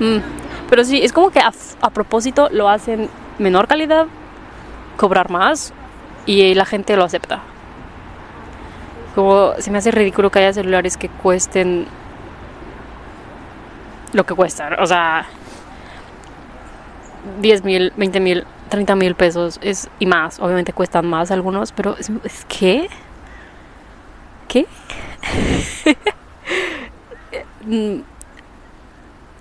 Mm. 0.00 0.18
Pero 0.68 0.84
sí, 0.84 1.02
es 1.02 1.12
como 1.12 1.30
que 1.30 1.38
a, 1.38 1.90
propósito 1.90 2.48
lo 2.50 2.68
hacen 2.68 3.10
menor 3.38 3.68
calidad, 3.68 4.06
cobrar 4.96 5.30
más 5.30 5.74
y 6.24 6.54
la 6.54 6.64
gente 6.64 6.96
lo 6.96 7.04
acepta. 7.04 7.42
Como 9.14 9.52
se 9.58 9.70
me 9.70 9.78
hace 9.78 9.90
ridículo 9.90 10.30
que 10.30 10.38
haya 10.38 10.54
celulares 10.54 10.96
que 10.96 11.10
cuesten 11.10 11.86
lo 14.14 14.24
que 14.24 14.34
cuestan. 14.34 14.80
O 14.80 14.86
sea, 14.86 15.26
10 17.40 17.64
mil, 17.64 17.92
20 17.96 18.20
mil, 18.20 18.46
30 18.70 18.96
mil 18.96 19.14
pesos 19.14 19.60
es, 19.62 19.90
y 19.98 20.06
más. 20.06 20.40
Obviamente 20.40 20.72
cuestan 20.72 21.06
más 21.06 21.30
algunos, 21.30 21.72
pero 21.72 21.96
es, 21.98 22.10
es 22.24 22.46
¿qué? 22.46 22.88
¿Qué? 24.48 24.66
Mm, 27.66 28.00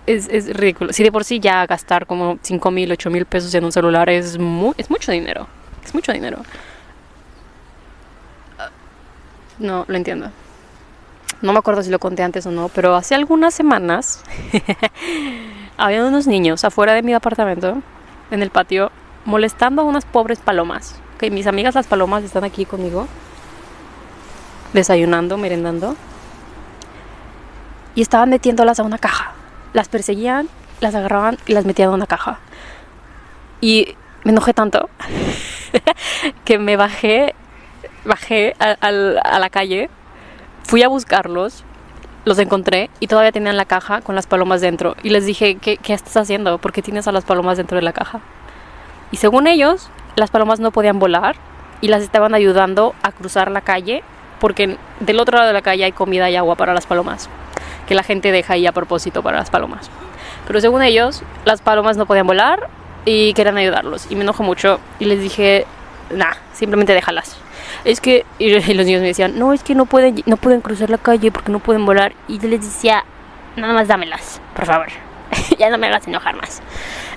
es, 0.08 0.28
es, 0.30 0.56
ridículo. 0.56 0.94
Si 0.94 1.04
de 1.04 1.12
por 1.12 1.24
sí 1.24 1.40
ya 1.40 1.66
gastar 1.66 2.06
como 2.06 2.40
5 2.42 2.72
mil, 2.72 2.92
8 2.92 3.10
mil 3.10 3.26
pesos 3.26 3.54
en 3.54 3.66
un 3.66 3.72
celular 3.72 4.10
es, 4.10 4.38
es 4.78 4.90
mucho 4.90 5.12
dinero. 5.12 5.48
Es 5.84 5.94
mucho 5.94 6.12
dinero. 6.12 6.40
No, 9.60 9.86
lo 9.88 9.96
entiendo. 9.96 10.32
No 11.42 11.54
me 11.54 11.60
acuerdo 11.60 11.84
si 11.84 11.90
lo 11.90 12.00
conté 12.00 12.24
antes 12.24 12.46
o 12.46 12.52
no, 12.52 12.70
pero 12.70 12.96
hace 12.96 13.16
algunas 13.16 13.54
semanas 13.54 14.24
había 15.78 16.06
unos 16.06 16.28
niños 16.28 16.64
afuera 16.64 16.94
de 16.94 17.02
mi 17.04 17.14
apartamento, 17.14 17.82
en 18.30 18.42
el 18.42 18.50
patio, 18.50 18.92
molestando 19.26 19.82
a 19.82 19.86
unas 19.86 20.06
pobres 20.06 20.40
palomas. 20.40 21.00
Okay, 21.16 21.32
mis 21.32 21.48
amigas 21.48 21.76
las 21.76 21.88
palomas 21.88 22.24
están 22.24 22.44
aquí 22.44 22.66
conmigo, 22.66 23.08
desayunando, 24.74 25.38
merendando, 25.38 25.96
y 27.96 28.02
estaban 28.02 28.30
metiéndolas 28.30 28.80
a 28.80 28.84
una 28.84 28.98
caja 28.98 29.34
las 29.74 29.90
perseguían, 29.90 30.50
las 30.80 30.96
agarraban 30.96 31.38
y 31.46 31.54
las 31.54 31.66
metían 31.66 31.90
en 31.90 31.96
una 31.96 32.08
caja. 32.08 32.40
Y 33.62 33.96
me 34.24 34.32
enojé 34.32 34.54
tanto 34.54 34.90
que 36.46 36.58
me 36.58 36.76
bajé, 36.76 37.36
bajé 38.06 38.56
a, 38.60 38.92
la 38.92 39.50
calle, 39.50 39.90
fui 40.64 40.84
a 40.84 40.88
buscarlos, 40.88 41.64
los 42.26 42.38
encontré 42.40 42.90
y 43.00 43.08
todavía 43.08 43.32
tenían 43.32 43.58
la 43.58 43.66
caja 43.66 44.02
con 44.02 44.16
las 44.16 44.28
palomas 44.28 44.62
dentro. 44.62 44.96
Y 45.04 45.10
les 45.10 45.26
dije, 45.26 45.56
¿qué, 45.56 45.78
¿qué, 45.78 45.94
estás 45.94 46.18
haciendo? 46.18 46.58
¿Por 46.58 46.72
qué 46.72 46.82
tienes 46.82 47.08
a 47.08 47.12
las 47.12 47.24
palomas 47.24 47.58
dentro 47.58 47.78
de 47.78 47.84
la 47.84 47.94
caja? 47.94 48.22
Y 49.12 49.18
según 49.18 49.48
ellos, 49.48 49.90
las 50.16 50.32
palomas 50.32 50.60
no 50.60 50.72
podían 50.72 51.00
volar 51.00 51.36
y 51.82 51.88
las 51.88 52.04
estaban 52.04 52.34
ayudando 52.34 52.94
a 53.04 53.12
cruzar 53.12 53.52
la 53.52 53.62
calle 53.62 54.04
porque 54.42 54.78
del 55.00 55.20
otro 55.20 55.38
lado 55.38 55.48
de 55.48 55.54
la 55.54 55.62
calle 55.62 55.86
hay 55.86 55.92
comida 55.94 56.30
y 56.30 56.36
agua 56.36 56.56
para 56.56 56.74
las 56.74 56.88
palomas 56.88 57.30
que 57.88 57.96
la 57.96 58.04
gente 58.04 58.32
deja 58.32 58.54
ahí 58.54 58.66
a 58.66 58.72
propósito 58.72 59.22
para 59.22 59.38
las 59.38 59.50
palomas. 59.50 59.90
Pero 60.48 60.60
según 60.60 60.82
ellos, 60.82 61.24
las 61.46 61.62
palomas 61.62 61.96
no 61.96 62.06
podían 62.06 62.26
volar 62.26 62.70
y 63.06 63.34
querían 63.34 63.58
ayudarlos. 63.58 64.10
Y 64.10 64.16
me 64.16 64.22
enojó 64.22 64.44
mucho 64.44 64.80
y 65.00 65.06
les 65.06 65.22
dije, 65.22 65.66
nah, 66.10 66.34
simplemente 66.54 66.94
déjalas. 66.94 67.38
Es 67.86 68.02
que, 68.02 68.26
y 68.40 68.50
los 68.50 68.86
niños 68.86 69.02
me 69.02 69.08
decían, 69.08 69.38
no, 69.38 69.54
es 69.54 69.64
que 69.64 69.76
no 69.76 69.86
pueden, 69.86 70.24
no 70.26 70.38
pueden 70.38 70.62
cruzar 70.62 70.90
la 70.90 70.98
calle 70.98 71.32
porque 71.32 71.52
no 71.52 71.60
pueden 71.60 71.86
volar. 71.86 72.14
Y 72.28 72.40
yo 72.40 72.48
les 72.48 72.62
decía, 72.62 73.06
nada 73.56 73.74
más 73.74 73.88
dámelas, 73.88 74.42
por 74.56 74.66
favor. 74.66 74.88
ya 75.60 75.70
no 75.70 75.78
me 75.78 75.88
hagas 75.88 76.08
enojar 76.08 76.36
más. 76.36 76.62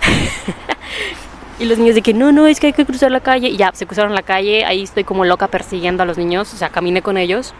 y 1.58 1.64
los 1.66 1.78
niños 1.78 1.94
de 1.94 2.02
que 2.02 2.14
no, 2.14 2.32
no, 2.32 2.46
es 2.46 2.60
que 2.60 2.68
hay 2.68 2.72
que 2.72 2.84
cruzar 2.84 3.10
la 3.10 3.20
calle. 3.20 3.48
Y 3.48 3.56
ya, 3.56 3.70
se 3.74 3.86
cruzaron 3.86 4.14
la 4.14 4.22
calle. 4.22 4.64
Ahí 4.64 4.82
estoy 4.82 5.04
como 5.04 5.24
loca 5.24 5.48
persiguiendo 5.48 6.02
a 6.02 6.06
los 6.06 6.18
niños. 6.18 6.52
O 6.52 6.56
sea, 6.56 6.68
caminé 6.68 7.02
con 7.02 7.16
ellos 7.16 7.54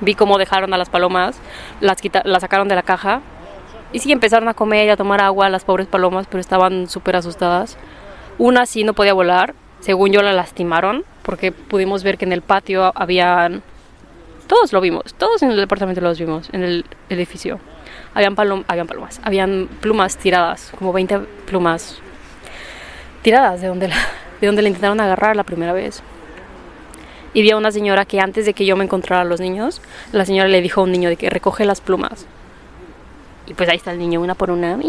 vi 0.00 0.14
cómo 0.14 0.38
dejaron 0.38 0.72
a 0.74 0.78
las 0.78 0.88
palomas, 0.88 1.38
las, 1.80 1.98
las 2.24 2.40
sacaron 2.40 2.68
de 2.68 2.74
la 2.74 2.82
caja 2.82 3.20
y 3.92 4.00
sí 4.00 4.12
empezaron 4.12 4.48
a 4.48 4.54
comer 4.54 4.86
y 4.86 4.90
a 4.90 4.96
tomar 4.96 5.20
agua 5.20 5.48
las 5.48 5.64
pobres 5.64 5.86
palomas, 5.86 6.26
pero 6.28 6.40
estaban 6.40 6.88
súper 6.88 7.16
asustadas. 7.16 7.76
Una 8.36 8.66
sí 8.66 8.84
no 8.84 8.92
podía 8.92 9.14
volar, 9.14 9.54
según 9.80 10.12
yo 10.12 10.22
la 10.22 10.32
lastimaron, 10.32 11.04
porque 11.22 11.52
pudimos 11.52 12.04
ver 12.04 12.18
que 12.18 12.24
en 12.24 12.32
el 12.32 12.42
patio 12.42 12.92
habían... 12.94 13.62
Todos 14.46 14.72
lo 14.72 14.80
vimos, 14.80 15.14
todos 15.14 15.42
en 15.42 15.50
el 15.50 15.56
departamento 15.58 16.00
los 16.00 16.18
vimos, 16.18 16.48
en 16.52 16.62
el 16.62 16.84
edificio. 17.10 17.60
Habían, 18.14 18.34
palom 18.34 18.64
habían 18.66 18.86
palomas, 18.86 19.20
habían 19.22 19.68
plumas 19.80 20.16
tiradas, 20.16 20.72
como 20.78 20.92
20 20.92 21.18
plumas 21.46 22.00
tiradas 23.28 23.60
de 23.60 23.66
donde, 23.66 23.88
la, 23.88 23.96
de 24.40 24.46
donde 24.46 24.62
le 24.62 24.70
intentaron 24.70 24.98
agarrar 25.00 25.36
la 25.36 25.44
primera 25.44 25.74
vez 25.74 26.02
y 27.34 27.42
vi 27.42 27.50
a 27.50 27.58
una 27.58 27.70
señora 27.70 28.06
que 28.06 28.20
antes 28.20 28.46
de 28.46 28.54
que 28.54 28.64
yo 28.64 28.74
me 28.74 28.84
encontrara 28.84 29.20
a 29.20 29.26
los 29.26 29.38
niños, 29.38 29.82
la 30.12 30.24
señora 30.24 30.48
le 30.48 30.62
dijo 30.62 30.80
a 30.80 30.84
un 30.84 30.92
niño 30.92 31.10
de 31.10 31.16
que 31.16 31.28
recoge 31.28 31.66
las 31.66 31.82
plumas. 31.82 32.24
Y 33.46 33.52
pues 33.52 33.68
ahí 33.68 33.76
está 33.76 33.92
el 33.92 33.98
niño, 33.98 34.22
una 34.22 34.34
por 34.34 34.50
una. 34.50 34.78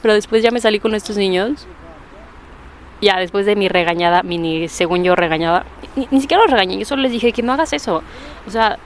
Pero 0.00 0.14
después 0.14 0.42
ya 0.42 0.50
me 0.50 0.60
salí 0.60 0.80
con 0.80 0.94
estos 0.94 1.18
niños. 1.18 1.66
Ya 3.02 3.18
después 3.18 3.44
de 3.44 3.54
mi 3.54 3.68
regañada, 3.68 4.22
mini, 4.22 4.66
según 4.68 5.04
yo 5.04 5.14
regañada, 5.14 5.66
ni, 5.94 6.22
siquiera 6.22 6.42
los 6.42 6.50
regañé, 6.50 6.78
yo 6.78 6.86
solo 6.86 7.02
les 7.02 7.12
dije 7.12 7.32
que 7.32 7.42
no 7.42 7.52
hagas 7.52 7.74
eso. 7.74 8.02
O 8.46 8.50
sea, 8.50 8.78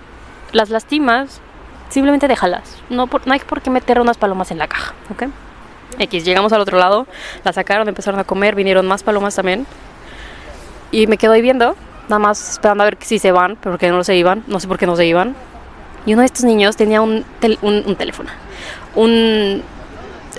las 0.51 0.71
lastimas, 0.71 1.41
simplemente 1.89 2.27
déjalas. 2.27 2.79
No, 2.91 3.09
no 3.25 3.33
hay 3.33 3.39
por 3.39 3.63
qué 3.63 3.71
meter 3.71 4.01
unas 4.01 4.19
palomas 4.19 4.51
en 4.51 4.59
la 4.59 4.67
caja, 4.67 4.93
¿ok? 5.09 5.29
X, 5.98 6.24
llegamos 6.24 6.52
al 6.52 6.61
otro 6.61 6.78
lado, 6.78 7.07
la 7.44 7.52
sacaron, 7.52 7.88
empezaron 7.88 8.20
a 8.20 8.24
comer, 8.24 8.55
vinieron 8.55 8.87
más 8.87 9.02
palomas 9.02 9.35
también. 9.35 9.66
Y 10.90 11.07
me 11.07 11.16
quedo 11.16 11.33
ahí 11.33 11.42
viendo, 11.42 11.74
nada 12.09 12.18
más 12.18 12.52
esperando 12.52 12.83
a 12.83 12.87
ver 12.87 12.98
si 13.00 13.18
se 13.18 13.33
van, 13.33 13.57
porque 13.57 13.88
no 13.90 14.05
se 14.05 14.16
iban, 14.16 14.44
no 14.46 14.61
sé 14.61 14.68
por 14.68 14.78
qué 14.78 14.87
no 14.87 14.96
se 14.96 15.07
iban. 15.07 15.35
Y 16.05 16.12
uno 16.12 16.22
de 16.22 16.26
estos 16.26 16.44
niños 16.44 16.76
tenía 16.76 17.00
un, 17.00 17.24
un, 17.62 17.96
teléfono, 17.96 18.31
un, 18.94 19.62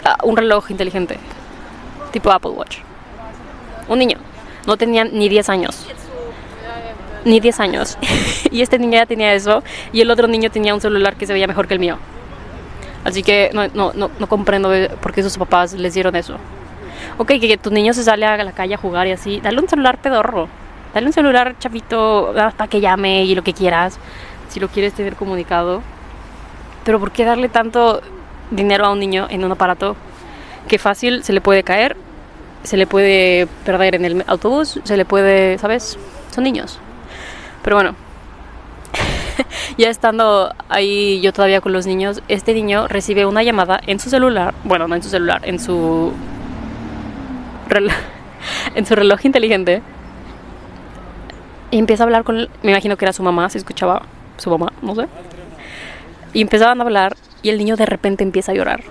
ah, 0.03 0.17
un 0.23 0.35
reloj 0.35 0.69
inteligente, 0.71 1.17
tipo 2.11 2.31
Apple 2.31 2.51
Watch. 2.51 2.79
Un 3.87 3.99
niño, 3.99 4.17
no 4.67 4.77
tenía 4.77 5.05
ni 5.05 5.29
10 5.29 5.49
años. 5.49 5.87
Ni 7.25 7.39
10 7.39 7.59
años. 7.61 7.97
y 8.51 8.61
este 8.61 8.77
niño 8.77 8.93
ya 8.93 9.05
tenía 9.05 9.33
eso, 9.33 9.63
y 9.93 10.01
el 10.01 10.11
otro 10.11 10.27
niño 10.27 10.51
tenía 10.51 10.73
un 10.73 10.81
celular 10.81 11.15
que 11.15 11.25
se 11.25 11.33
veía 11.33 11.47
mejor 11.47 11.67
que 11.67 11.75
el 11.75 11.79
mío. 11.79 11.97
Así 13.03 13.23
que 13.23 13.49
no, 13.53 13.67
no, 13.67 13.91
no, 13.93 14.09
no 14.17 14.27
comprendo 14.27 14.71
por 15.01 15.13
qué 15.13 15.23
sus 15.23 15.37
papás 15.37 15.73
les 15.73 15.93
dieron 15.93 16.15
eso 16.15 16.37
ok, 17.17 17.27
que, 17.39 17.57
tu 17.57 17.71
niño 17.71 17.93
se 17.93 18.03
sale 18.03 18.25
a 18.25 18.43
la 18.43 18.51
calle 18.51 18.75
a 18.75 18.77
jugar 18.77 19.07
y 19.07 19.11
así, 19.11 19.39
dale 19.41 19.59
un 19.59 19.67
celular 19.67 19.97
pedorro, 19.99 20.47
dale 20.93 21.07
un 21.07 21.13
celular 21.13 21.55
chavito 21.59 22.33
para 22.33 22.67
que 22.67 22.81
llame 22.81 23.23
y 23.25 23.35
lo 23.35 23.43
que 23.43 23.53
quieras, 23.53 23.97
si 24.49 24.59
lo 24.59 24.67
quieres 24.67 24.93
tener 24.93 25.15
comunicado. 25.15 25.81
Pero 26.83 26.99
¿por 26.99 27.11
qué 27.11 27.23
darle 27.23 27.49
tanto 27.49 28.01
dinero 28.51 28.85
a 28.85 28.91
un 28.91 28.99
niño 28.99 29.27
en 29.29 29.43
un 29.43 29.51
aparato 29.51 29.95
que 30.67 30.77
fácil 30.77 31.23
se 31.23 31.33
le 31.33 31.41
puede 31.41 31.63
caer, 31.63 31.95
se 32.63 32.77
le 32.77 32.87
puede 32.87 33.47
perder 33.65 33.95
en 33.95 34.05
el 34.05 34.23
autobús, 34.27 34.79
se 34.83 34.97
le 34.97 35.05
puede, 35.05 35.57
¿sabes? 35.57 35.97
Son 36.33 36.43
niños. 36.43 36.79
Pero 37.63 37.77
bueno, 37.77 37.95
ya 39.77 39.89
estando 39.89 40.53
ahí 40.69 41.21
yo 41.21 41.33
todavía 41.33 41.61
con 41.61 41.73
los 41.73 41.85
niños, 41.85 42.21
este 42.27 42.53
niño 42.53 42.87
recibe 42.87 43.25
una 43.25 43.43
llamada 43.43 43.79
en 43.85 43.99
su 43.99 44.09
celular, 44.09 44.53
bueno, 44.63 44.87
no 44.87 44.95
en 44.95 45.03
su 45.03 45.09
celular, 45.09 45.41
en 45.43 45.59
su 45.59 46.13
en 48.75 48.85
su 48.85 48.95
reloj 48.95 49.25
inteligente 49.25 49.81
y 51.73 51.79
empieza 51.79 52.03
a 52.03 52.05
hablar 52.05 52.23
con, 52.23 52.49
me 52.61 52.69
imagino 52.69 52.97
que 52.97 53.05
era 53.05 53.13
su 53.13 53.23
mamá, 53.23 53.49
se 53.49 53.57
escuchaba 53.57 54.03
su 54.37 54.51
mamá, 54.51 54.71
no 54.83 54.93
sé. 54.93 55.07
Y 56.31 56.41
empezaban 56.41 56.79
a 56.79 56.83
hablar 56.83 57.15
y 57.41 57.49
el 57.49 57.57
niño 57.57 57.75
de 57.75 57.87
repente 57.87 58.23
empieza 58.23 58.51
a 58.51 58.55
llorar. 58.55 58.83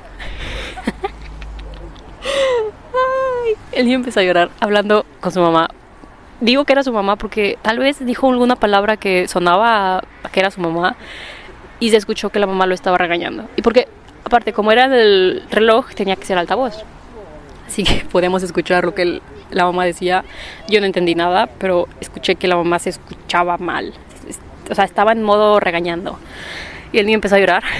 el 3.72 3.84
niño 3.84 3.98
empieza 3.98 4.18
a 4.18 4.24
llorar 4.24 4.50
hablando 4.58 5.06
con 5.20 5.30
su 5.30 5.40
mamá. 5.40 5.68
Digo 6.42 6.64
que 6.64 6.72
era 6.74 6.82
su 6.82 6.92
mamá 6.92 7.16
porque 7.16 7.56
tal 7.62 7.78
vez 7.78 8.04
dijo 8.04 8.30
alguna 8.30 8.56
palabra 8.56 8.96
que 8.96 9.26
sonaba 9.28 10.02
que 10.30 10.40
era 10.40 10.50
su 10.50 10.60
mamá 10.60 10.96
y 11.80 11.90
se 11.90 11.96
escuchó 11.96 12.30
que 12.30 12.38
la 12.38 12.46
mamá 12.46 12.66
lo 12.66 12.74
estaba 12.74 12.98
regañando. 12.98 13.48
Y 13.56 13.62
porque 13.62 13.88
Aparte, 14.24 14.52
como 14.52 14.72
era 14.72 14.86
el 14.86 15.42
reloj, 15.50 15.94
tenía 15.94 16.16
que 16.16 16.24
ser 16.24 16.38
altavoz. 16.38 16.84
Así 17.66 17.84
que 17.84 18.04
podemos 18.12 18.42
escuchar 18.42 18.84
lo 18.84 18.94
que 18.94 19.20
la 19.50 19.64
mamá 19.64 19.84
decía. 19.84 20.24
Yo 20.68 20.80
no 20.80 20.86
entendí 20.86 21.14
nada, 21.14 21.48
pero 21.58 21.88
escuché 22.00 22.36
que 22.36 22.48
la 22.48 22.56
mamá 22.56 22.78
se 22.78 22.90
escuchaba 22.90 23.58
mal. 23.58 23.92
O 24.70 24.74
sea, 24.74 24.84
estaba 24.84 25.12
en 25.12 25.22
modo 25.22 25.60
regañando. 25.60 26.18
Y 26.92 26.98
el 26.98 27.06
niño 27.06 27.16
empezó 27.16 27.36
a 27.36 27.40
llorar. 27.40 27.62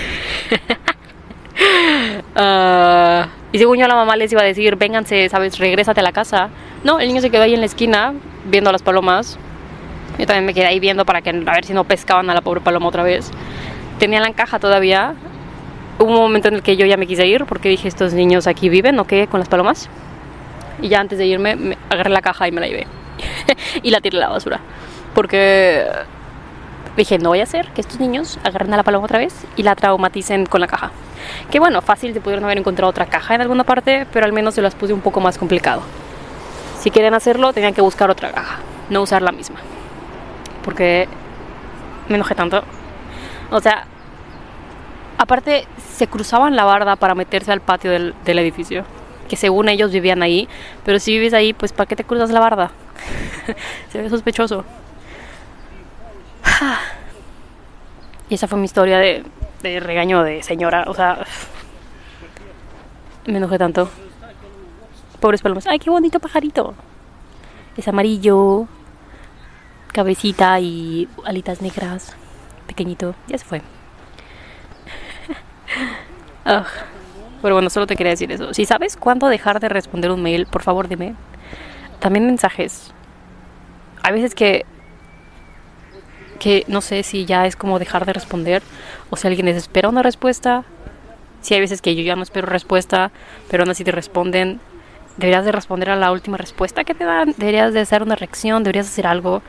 Ah, 2.35 3.29
y 3.53 3.59
según 3.59 3.79
yo 3.79 3.87
la 3.87 3.95
mamá 3.95 4.17
les 4.17 4.33
iba 4.33 4.41
a 4.41 4.45
decir, 4.45 4.77
vénganse, 4.77 5.29
sabes, 5.29 5.59
regrésate 5.59 6.01
a 6.01 6.03
la 6.03 6.13
casa. 6.13 6.49
No, 6.85 6.99
el 7.01 7.09
niño 7.09 7.21
se 7.21 7.29
quedó 7.31 7.43
ahí 7.43 7.53
en 7.53 7.61
la 7.61 7.67
esquina 7.67 8.15
viendo 8.47 8.71
a 8.71 8.73
las 8.73 8.83
palomas. 8.83 9.39
Yo 10.19 10.27
también 10.27 10.47
me 10.47 10.55
quedé 10.55 10.67
ahí 10.67 10.81
viendo 10.81 11.05
para 11.05 11.21
que 11.21 11.31
a 11.31 11.53
ver 11.53 11.65
si 11.65 11.75
no 11.75 11.85
pescaban 11.85 12.31
a 12.31 12.35
la 12.35 12.41
pobre 12.41 12.63
paloma 12.63 12.89
otra 12.89 13.03
vez. 13.03 13.31
Tenía 13.99 14.21
la 14.21 14.33
caja 14.33 14.59
todavía. 14.59 15.15
Hubo 15.99 16.09
un 16.09 16.15
momento 16.15 16.49
en 16.49 16.55
el 16.55 16.63
que 16.63 16.77
yo 16.77 16.87
ya 16.87 16.97
me 16.97 17.07
quise 17.07 17.27
ir 17.27 17.45
porque 17.45 17.69
dije, 17.69 17.89
estos 17.89 18.15
niños 18.15 18.47
aquí 18.47 18.71
viven, 18.71 18.99
¿o 18.99 19.07
qué? 19.07 19.27
Con 19.27 19.41
las 19.41 19.51
palomas. 19.51 19.91
Y 20.81 20.89
ya 20.89 21.01
antes 21.01 21.19
de 21.19 21.27
irme, 21.27 21.55
me 21.57 21.79
agarré 21.91 22.11
la 22.11 22.23
caja 22.23 22.49
y 22.49 22.53
me 22.53 22.61
la 22.63 22.69
llevé. 22.69 22.87
y 23.83 23.91
la 23.91 24.01
tiré 24.01 24.17
a 24.17 24.21
la 24.21 24.29
basura. 24.31 24.61
Porque 25.15 25.87
dije, 26.97 27.19
no 27.19 27.31
voy 27.31 27.41
a 27.41 27.45
hacer 27.45 27.69
que 27.73 27.81
estos 27.81 28.01
niños 28.01 28.39
agarren 28.45 28.73
a 28.75 28.77
la 28.77 28.83
paloma 28.83 29.05
otra 29.05 29.19
vez 29.19 29.35
y 29.57 29.63
la 29.63 29.75
traumaticen 29.75 30.47
con 30.47 30.61
la 30.61 30.67
caja. 30.67 30.91
Que 31.51 31.59
bueno, 31.59 31.81
fácil, 31.83 32.13
se 32.13 32.21
pudieron 32.21 32.45
haber 32.45 32.59
encontrado 32.59 32.91
otra 32.91 33.07
caja 33.07 33.35
en 33.35 33.41
alguna 33.41 33.65
parte, 33.65 34.07
pero 34.13 34.27
al 34.27 34.33
menos 34.33 34.55
se 34.55 34.63
las 34.63 34.75
puse 34.75 34.93
un 34.93 35.01
poco 35.01 35.21
más 35.21 35.39
complicado. 35.39 35.83
Si 36.81 36.91
quieren 36.91 37.15
hacerlo, 37.15 37.53
tenían 37.53 37.75
que 37.75 37.81
buscar 37.81 38.11
otra 38.11 38.33
caja, 38.33 38.59
no 38.91 39.03
usar 39.03 39.23
la 39.23 39.33
misma. 39.33 39.57
Porque 40.65 41.09
me 42.09 42.17
enojé 42.17 42.35
tanto. 42.35 42.63
O 43.51 43.61
sea, 43.61 43.87
aparte 45.19 45.67
se 45.95 46.07
cruzaban 46.07 46.57
la 46.57 46.65
barda 46.65 46.97
para 46.97 47.15
meterse 47.15 47.53
al 47.53 47.61
patio 47.61 47.91
del, 47.91 48.15
del 48.25 48.39
edificio. 48.39 48.85
Que 49.29 49.37
según 49.37 49.69
ellos 49.69 49.93
vivían 49.93 50.23
ahí. 50.23 50.49
Pero 50.85 50.99
si 50.99 51.13
vives 51.13 51.33
ahí, 51.35 51.53
pues 51.53 51.73
¿para 51.73 51.87
qué 51.87 51.97
te 51.97 52.05
cruzas 52.05 52.31
la 52.31 52.41
barda? 52.41 52.71
se 53.93 54.03
ve 54.03 54.11
sospechoso. 54.11 54.65
Y 58.29 58.35
esa 58.35 58.49
fue 58.49 58.59
mi 58.59 58.65
historia 58.65 58.99
de, 58.99 59.25
regaño 59.81 60.23
de 60.23 60.43
señora. 60.43 60.85
O 60.87 60.95
sea, 60.95 61.25
me 63.27 63.37
enojé 63.37 63.59
tanto. 63.59 63.91
Pobres 65.21 65.43
palomas. 65.43 65.67
Ay, 65.67 65.79
qué 65.79 65.91
bonito 65.91 66.19
pajarito. 66.19 66.75
Es 67.77 67.89
amarillo, 67.89 68.67
cabecita 69.93 70.59
y 70.61 71.09
alitas 71.25 71.63
negras. 71.63 72.17
Pequeñito. 72.67 73.15
Ya 73.29 73.39
se 73.39 73.45
fue. 73.45 73.63
Ugh. 76.47 76.67
Pero 77.43 77.57
bueno, 77.57 77.71
solo 77.71 77.87
te 77.87 77.97
quería 77.97 78.13
decir 78.13 78.31
eso. 78.31 78.55
Si 78.55 78.65
sabes 78.65 78.97
cuándo 78.97 79.27
dejar 79.27 79.59
de 79.59 79.69
responder 79.69 80.13
un 80.13 80.23
mail, 80.23 80.47
por 80.47 80.63
favor 80.63 80.89
dime. 80.89 81.17
También 81.99 82.25
mensajes. 82.25 82.95
Hay 84.03 84.13
veces 84.13 84.35
que 84.35 84.65
que 86.43 86.65
no 86.67 86.81
sé 86.81 87.05
si 87.05 87.25
ya 87.25 87.47
es 87.47 87.55
como 87.55 87.79
dejar 87.79 88.05
de 88.05 88.13
responder 88.13 88.65
o 89.11 89.17
si 89.17 89.29
alguien 89.29 89.47
desespera 89.47 89.89
una 89.89 90.03
respuesta. 90.03 90.65
Si 91.41 91.55
hay 91.55 91.61
veces 91.61 91.81
que 91.81 91.95
yo 91.95 92.03
ya 92.03 92.17
no 92.17 92.25
espero 92.25 92.49
respuesta, 92.49 93.13
pero 93.49 93.63
aún 93.63 93.71
así 93.71 93.85
te 93.85 93.93
responden. 93.93 94.59
Deberías 95.19 95.45
de 95.45 95.53
responder 95.53 95.91
a 95.91 95.95
la 95.95 96.11
última 96.11 96.37
respuesta 96.37 96.83
que 96.83 96.95
te 96.95 97.05
dan. 97.05 97.33
Deberías 97.37 97.73
de 97.73 97.79
hacer 97.79 98.03
una 98.03 98.17
reacción, 98.17 98.65
deberías 98.65 98.89
hacer 98.89 99.07
algo. 99.07 99.41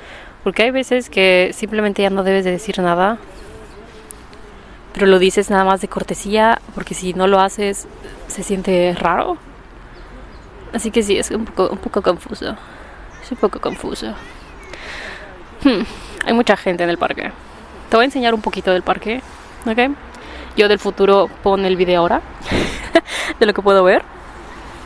Porque 0.43 0.61
hay 0.61 0.69
veces 0.69 1.09
que 1.09 1.49
simplemente 1.55 2.03
ya 2.03 2.11
no 2.11 2.21
debes 2.21 2.45
de 2.45 2.51
decir 2.51 2.77
nada. 2.77 3.17
Pero 4.93 5.07
lo 5.07 5.17
dices 5.17 5.49
nada 5.49 5.63
más 5.63 5.81
de 5.81 5.87
cortesía, 5.87 6.61
porque 6.75 6.93
si 6.93 7.15
no 7.15 7.25
lo 7.25 7.39
haces 7.39 7.87
se 8.27 8.43
siente 8.43 8.95
raro. 8.99 9.39
Así 10.73 10.91
que 10.91 11.01
sí, 11.01 11.17
es 11.17 11.31
un 11.31 11.45
poco, 11.45 11.69
un 11.69 11.79
poco 11.79 12.03
confuso. 12.03 12.55
Es 13.23 13.31
un 13.31 13.37
poco 13.37 13.59
confuso. 13.59 14.13
Hmm, 15.63 15.81
Hay 16.25 16.33
mucha 16.33 16.55
gente 16.55 16.83
en 16.83 16.89
el 16.89 16.97
parque. 16.97 17.31
Te 17.89 17.97
voy 17.97 18.03
a 18.03 18.05
enseñar 18.05 18.33
un 18.33 18.41
poquito 18.41 18.71
del 18.71 18.81
parque, 18.81 19.21
¿ok? 19.65 19.95
Yo 20.55 20.67
del 20.67 20.79
futuro 20.79 21.29
pon 21.41 21.65
el 21.65 21.75
video 21.75 22.01
ahora 22.01 22.21
de 23.39 23.45
lo 23.45 23.53
que 23.53 23.61
puedo 23.61 23.83
ver. 23.83 24.03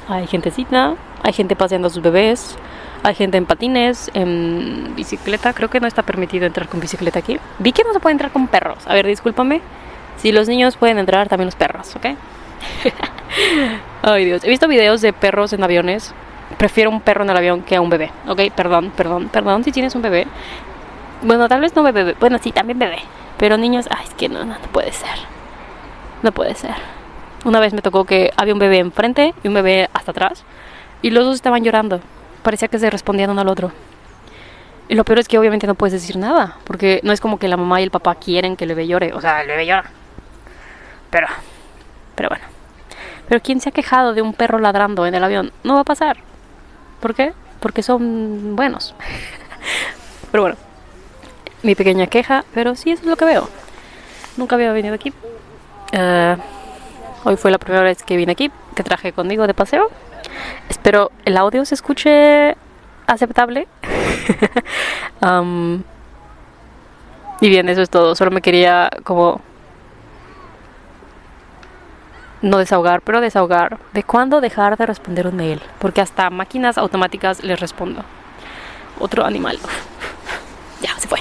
Hay 0.10 0.26
gentecita, 0.28 0.96
hay 1.22 1.34
gente 1.34 1.56
paseando 1.56 1.88
a 1.88 1.92
sus 1.92 2.02
bebés, 2.02 2.58
hay 3.04 3.16
gente 3.16 3.38
en 3.38 3.46
patines, 3.46 4.10
en 4.14 4.94
bicicleta. 4.96 5.54
Creo 5.54 5.70
que 5.70 5.80
no 5.80 5.88
está 5.88 6.04
permitido 6.04 6.46
entrar 6.46 6.68
con 6.68 6.80
bicicleta 6.80 7.20
aquí. 7.20 7.40
Vi 7.60 7.72
que 7.72 7.84
no 7.84 7.94
se 7.94 8.00
puede 8.00 8.14
entrar 8.14 8.32
con 8.32 8.48
perros. 8.48 8.88
A 8.88 8.94
ver, 8.94 9.06
discúlpame. 9.06 9.62
Si 10.18 10.32
los 10.32 10.48
niños 10.48 10.78
pueden 10.78 10.98
entrar, 10.98 11.28
también 11.28 11.48
los 11.48 11.56
perros, 11.56 11.96
¿ok? 11.96 12.06
Ay, 14.02 14.26
Dios. 14.26 14.44
He 14.44 14.50
visto 14.50 14.68
videos 14.68 15.02
de 15.02 15.14
perros 15.14 15.54
en 15.54 15.64
aviones. 15.64 16.14
Prefiero 16.58 16.90
un 16.90 17.02
perro 17.02 17.24
en 17.24 17.30
el 17.30 17.38
avión 17.38 17.62
que 17.62 17.76
a 17.76 17.82
un 17.82 17.90
bebé, 17.90 18.12
¿ok? 18.28 18.52
Perdón, 18.56 18.92
perdón, 18.96 19.30
perdón 19.30 19.64
si 19.64 19.72
tienes 19.72 19.94
un 19.96 20.02
bebé. 20.02 20.26
Bueno, 21.22 21.48
tal 21.48 21.62
vez 21.62 21.76
no 21.76 21.84
bebé. 21.84 22.16
Bueno, 22.20 22.38
sí, 22.42 22.52
también 22.52 22.80
bebé. 22.80 23.00
Pero 23.38 23.58
niños, 23.58 23.88
ay, 23.90 24.06
es 24.06 24.14
que 24.14 24.30
no, 24.30 24.46
no, 24.46 24.58
no 24.60 24.68
puede 24.72 24.92
ser. 24.92 25.18
No 26.24 26.32
puede 26.32 26.56
ser. 26.56 26.76
Una 27.46 27.60
vez 27.60 27.74
me 27.74 27.82
tocó 27.82 28.06
que 28.06 28.32
había 28.36 28.54
un 28.54 28.60
bebé 28.60 28.80
enfrente 28.80 29.34
y 29.44 29.48
un 29.48 29.54
bebé 29.54 29.90
hasta 29.94 30.12
atrás. 30.12 30.44
Y 31.02 31.12
los 31.12 31.26
dos 31.26 31.36
estaban 31.36 31.64
llorando. 31.64 32.02
Parecía 32.44 32.68
que 32.68 32.80
se 32.80 32.90
respondían 32.90 33.30
uno 33.30 33.42
al 33.42 33.48
otro. 33.48 33.72
Y 34.90 34.96
lo 34.96 35.04
peor 35.04 35.20
es 35.20 35.28
que 35.28 35.38
obviamente 35.38 35.68
no 35.68 35.76
puedes 35.76 35.94
decir 35.94 36.18
nada. 36.18 36.58
Porque 36.64 37.00
no 37.04 37.14
es 37.14 37.22
como 37.22 37.40
que 37.40 37.48
la 37.48 37.58
mamá 37.58 37.80
y 37.80 37.84
el 37.84 37.92
papá 37.92 38.16
quieren 38.16 38.56
que 38.56 38.66
el 38.66 38.70
bebé 38.70 38.88
llore. 38.88 39.14
O 39.14 39.22
sea, 39.22 39.42
el 39.42 39.48
bebé 39.48 39.66
llora. 39.66 39.86
Pero, 41.10 41.28
pero 42.16 42.30
bueno. 42.30 42.46
Pero 43.28 43.42
¿quién 43.42 43.60
se 43.60 43.70
ha 43.70 43.72
quejado 43.72 44.14
de 44.14 44.22
un 44.22 44.34
perro 44.34 44.60
ladrando 44.60 45.06
en 45.06 45.16
el 45.16 45.24
avión? 45.24 45.52
No 45.64 45.76
va 45.76 45.82
a 45.82 45.86
pasar. 45.86 46.18
¿Por 47.00 47.14
qué? 47.14 47.34
Porque 47.60 47.84
son 47.84 48.56
buenos. 48.56 48.96
pero 50.32 50.44
bueno. 50.44 50.67
Mi 51.64 51.76
pequeña 51.76 52.08
queja. 52.08 52.46
Pero 52.54 52.76
sí, 52.76 52.92
eso 52.92 53.02
es 53.04 53.08
lo 53.08 53.16
que 53.16 53.26
veo. 53.26 53.50
Nunca 54.38 54.56
había 54.56 54.72
venido 54.72 54.96
aquí. 54.96 55.14
Eh, 55.92 56.38
hoy 57.24 57.38
fue 57.38 57.52
la 57.52 57.58
primera 57.58 57.84
vez 57.84 58.04
que 58.04 58.18
vine 58.18 58.32
aquí. 58.32 58.52
Que 58.76 58.84
traje 58.84 59.14
conmigo 59.14 59.48
de 59.48 59.54
paseo. 59.54 59.90
Espero 60.70 61.12
el 61.26 61.38
audio 61.38 61.66
se 61.66 61.76
escuche 61.76 62.56
aceptable. 63.08 63.68
Am, 65.22 65.84
y 67.42 67.50
bien, 67.50 67.70
eso 67.70 67.82
es 67.82 67.90
todo. 67.90 68.16
Solo 68.16 68.32
me 68.32 68.42
quería 68.42 68.90
como 69.04 69.42
no 72.42 72.58
desahogar, 72.58 73.02
pero 73.02 73.22
desahogar 73.22 73.80
de 73.94 74.04
cuándo 74.04 74.42
dejar 74.42 74.78
de 74.78 74.86
responder 74.86 75.28
un 75.28 75.36
mail, 75.38 75.62
porque 75.80 76.02
hasta 76.02 76.30
máquinas 76.30 76.78
automáticas 76.78 77.44
les 77.44 77.60
respondo. 77.60 78.04
Otro 79.00 79.26
animal. 79.26 79.60
Ya, 80.80 80.96
se 81.00 81.08
fue. 81.08 81.18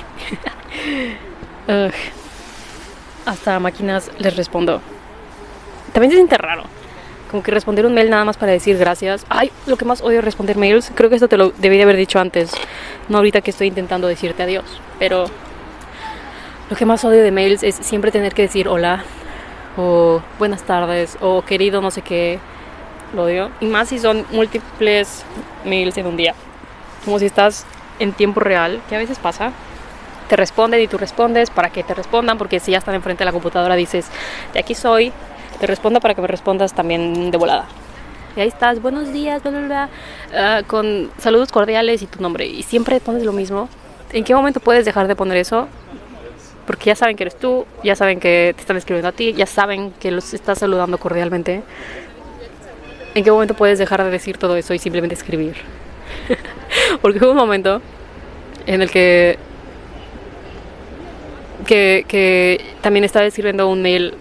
Hasta 3.24 3.58
máquinas 3.58 4.10
les 4.18 4.36
respondo. 4.36 4.80
También 5.92 6.10
se 6.10 6.16
siente 6.16 6.38
raro. 6.38 6.64
Como 7.30 7.42
que 7.42 7.50
responder 7.50 7.86
un 7.86 7.94
mail 7.94 8.08
nada 8.08 8.24
más 8.24 8.36
para 8.36 8.52
decir 8.52 8.78
gracias. 8.78 9.26
Ay, 9.28 9.50
lo 9.66 9.76
que 9.76 9.84
más 9.84 10.00
odio 10.00 10.20
es 10.20 10.24
responder 10.24 10.56
mails. 10.56 10.92
Creo 10.94 11.10
que 11.10 11.16
esto 11.16 11.28
te 11.28 11.36
lo 11.36 11.50
debí 11.50 11.76
de 11.76 11.82
haber 11.82 11.96
dicho 11.96 12.20
antes. 12.20 12.52
No 13.08 13.16
ahorita 13.18 13.40
que 13.40 13.50
estoy 13.50 13.66
intentando 13.66 14.06
decirte 14.06 14.44
adiós. 14.44 14.64
Pero 15.00 15.26
lo 16.70 16.76
que 16.76 16.86
más 16.86 17.04
odio 17.04 17.22
de 17.22 17.32
mails 17.32 17.64
es 17.64 17.74
siempre 17.74 18.12
tener 18.12 18.32
que 18.32 18.42
decir 18.42 18.68
hola. 18.68 19.02
O 19.76 20.22
buenas 20.38 20.62
tardes. 20.62 21.18
O 21.20 21.42
querido 21.42 21.80
no 21.80 21.90
sé 21.90 22.02
qué. 22.02 22.38
Lo 23.12 23.24
odio. 23.24 23.50
Y 23.60 23.66
más 23.66 23.88
si 23.88 23.98
son 23.98 24.24
múltiples 24.30 25.24
mails 25.64 25.96
en 25.98 26.06
un 26.06 26.16
día. 26.16 26.34
Como 27.04 27.18
si 27.18 27.26
estás 27.26 27.66
en 27.98 28.12
tiempo 28.12 28.38
real. 28.38 28.80
Que 28.88 28.94
a 28.94 28.98
veces 28.98 29.18
pasa. 29.18 29.50
Te 30.28 30.36
responden 30.36 30.80
y 30.80 30.88
tú 30.88 30.98
respondes 30.98 31.50
para 31.50 31.70
que 31.70 31.82
te 31.82 31.94
respondan. 31.94 32.38
Porque 32.38 32.60
si 32.60 32.72
ya 32.72 32.78
están 32.78 32.94
enfrente 32.94 33.20
de 33.20 33.26
la 33.26 33.32
computadora 33.32 33.74
dices, 33.76 34.06
de 34.52 34.60
aquí 34.60 34.74
soy 34.74 35.12
te 35.58 35.66
respondo 35.66 36.00
para 36.00 36.14
que 36.14 36.20
me 36.20 36.26
respondas 36.26 36.74
también 36.74 37.30
de 37.30 37.38
volada. 37.38 37.66
Y 38.36 38.40
ahí 38.40 38.48
estás, 38.48 38.82
buenos 38.82 39.12
días, 39.12 39.42
bla, 39.42 39.50
bla, 39.50 39.60
bla, 39.60 39.88
ah, 40.34 40.62
con 40.66 41.10
saludos 41.18 41.50
cordiales 41.50 42.02
y 42.02 42.06
tu 42.06 42.20
nombre. 42.20 42.46
Y 42.46 42.62
siempre 42.62 43.00
pones 43.00 43.22
lo 43.22 43.32
mismo. 43.32 43.68
¿En 44.12 44.24
qué 44.24 44.34
momento 44.34 44.60
puedes 44.60 44.84
dejar 44.84 45.08
de 45.08 45.16
poner 45.16 45.38
eso? 45.38 45.68
Porque 46.66 46.86
ya 46.86 46.96
saben 46.96 47.16
que 47.16 47.22
eres 47.22 47.38
tú, 47.38 47.64
ya 47.82 47.96
saben 47.96 48.20
que 48.20 48.52
te 48.54 48.60
están 48.60 48.76
escribiendo 48.76 49.08
a 49.08 49.12
ti, 49.12 49.32
ya 49.32 49.46
saben 49.46 49.92
que 49.92 50.10
los 50.10 50.34
estás 50.34 50.58
saludando 50.58 50.98
cordialmente. 50.98 51.62
¿En 53.14 53.24
qué 53.24 53.30
momento 53.30 53.54
puedes 53.54 53.78
dejar 53.78 54.04
de 54.04 54.10
decir 54.10 54.36
todo 54.36 54.56
eso 54.56 54.74
y 54.74 54.78
simplemente 54.78 55.14
escribir? 55.14 55.56
Porque 57.00 57.18
hubo 57.20 57.30
un 57.30 57.36
momento 57.36 57.80
en 58.66 58.82
el 58.82 58.90
que, 58.90 59.38
que, 61.66 62.04
que 62.08 62.60
también 62.80 63.04
estaba 63.04 63.26
escribiendo 63.26 63.68
un 63.68 63.82
mail 63.82 64.14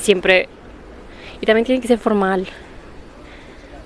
siempre 0.00 0.48
y 1.40 1.46
también 1.46 1.64
tiene 1.64 1.80
que 1.80 1.88
ser 1.88 1.98
formal. 1.98 2.46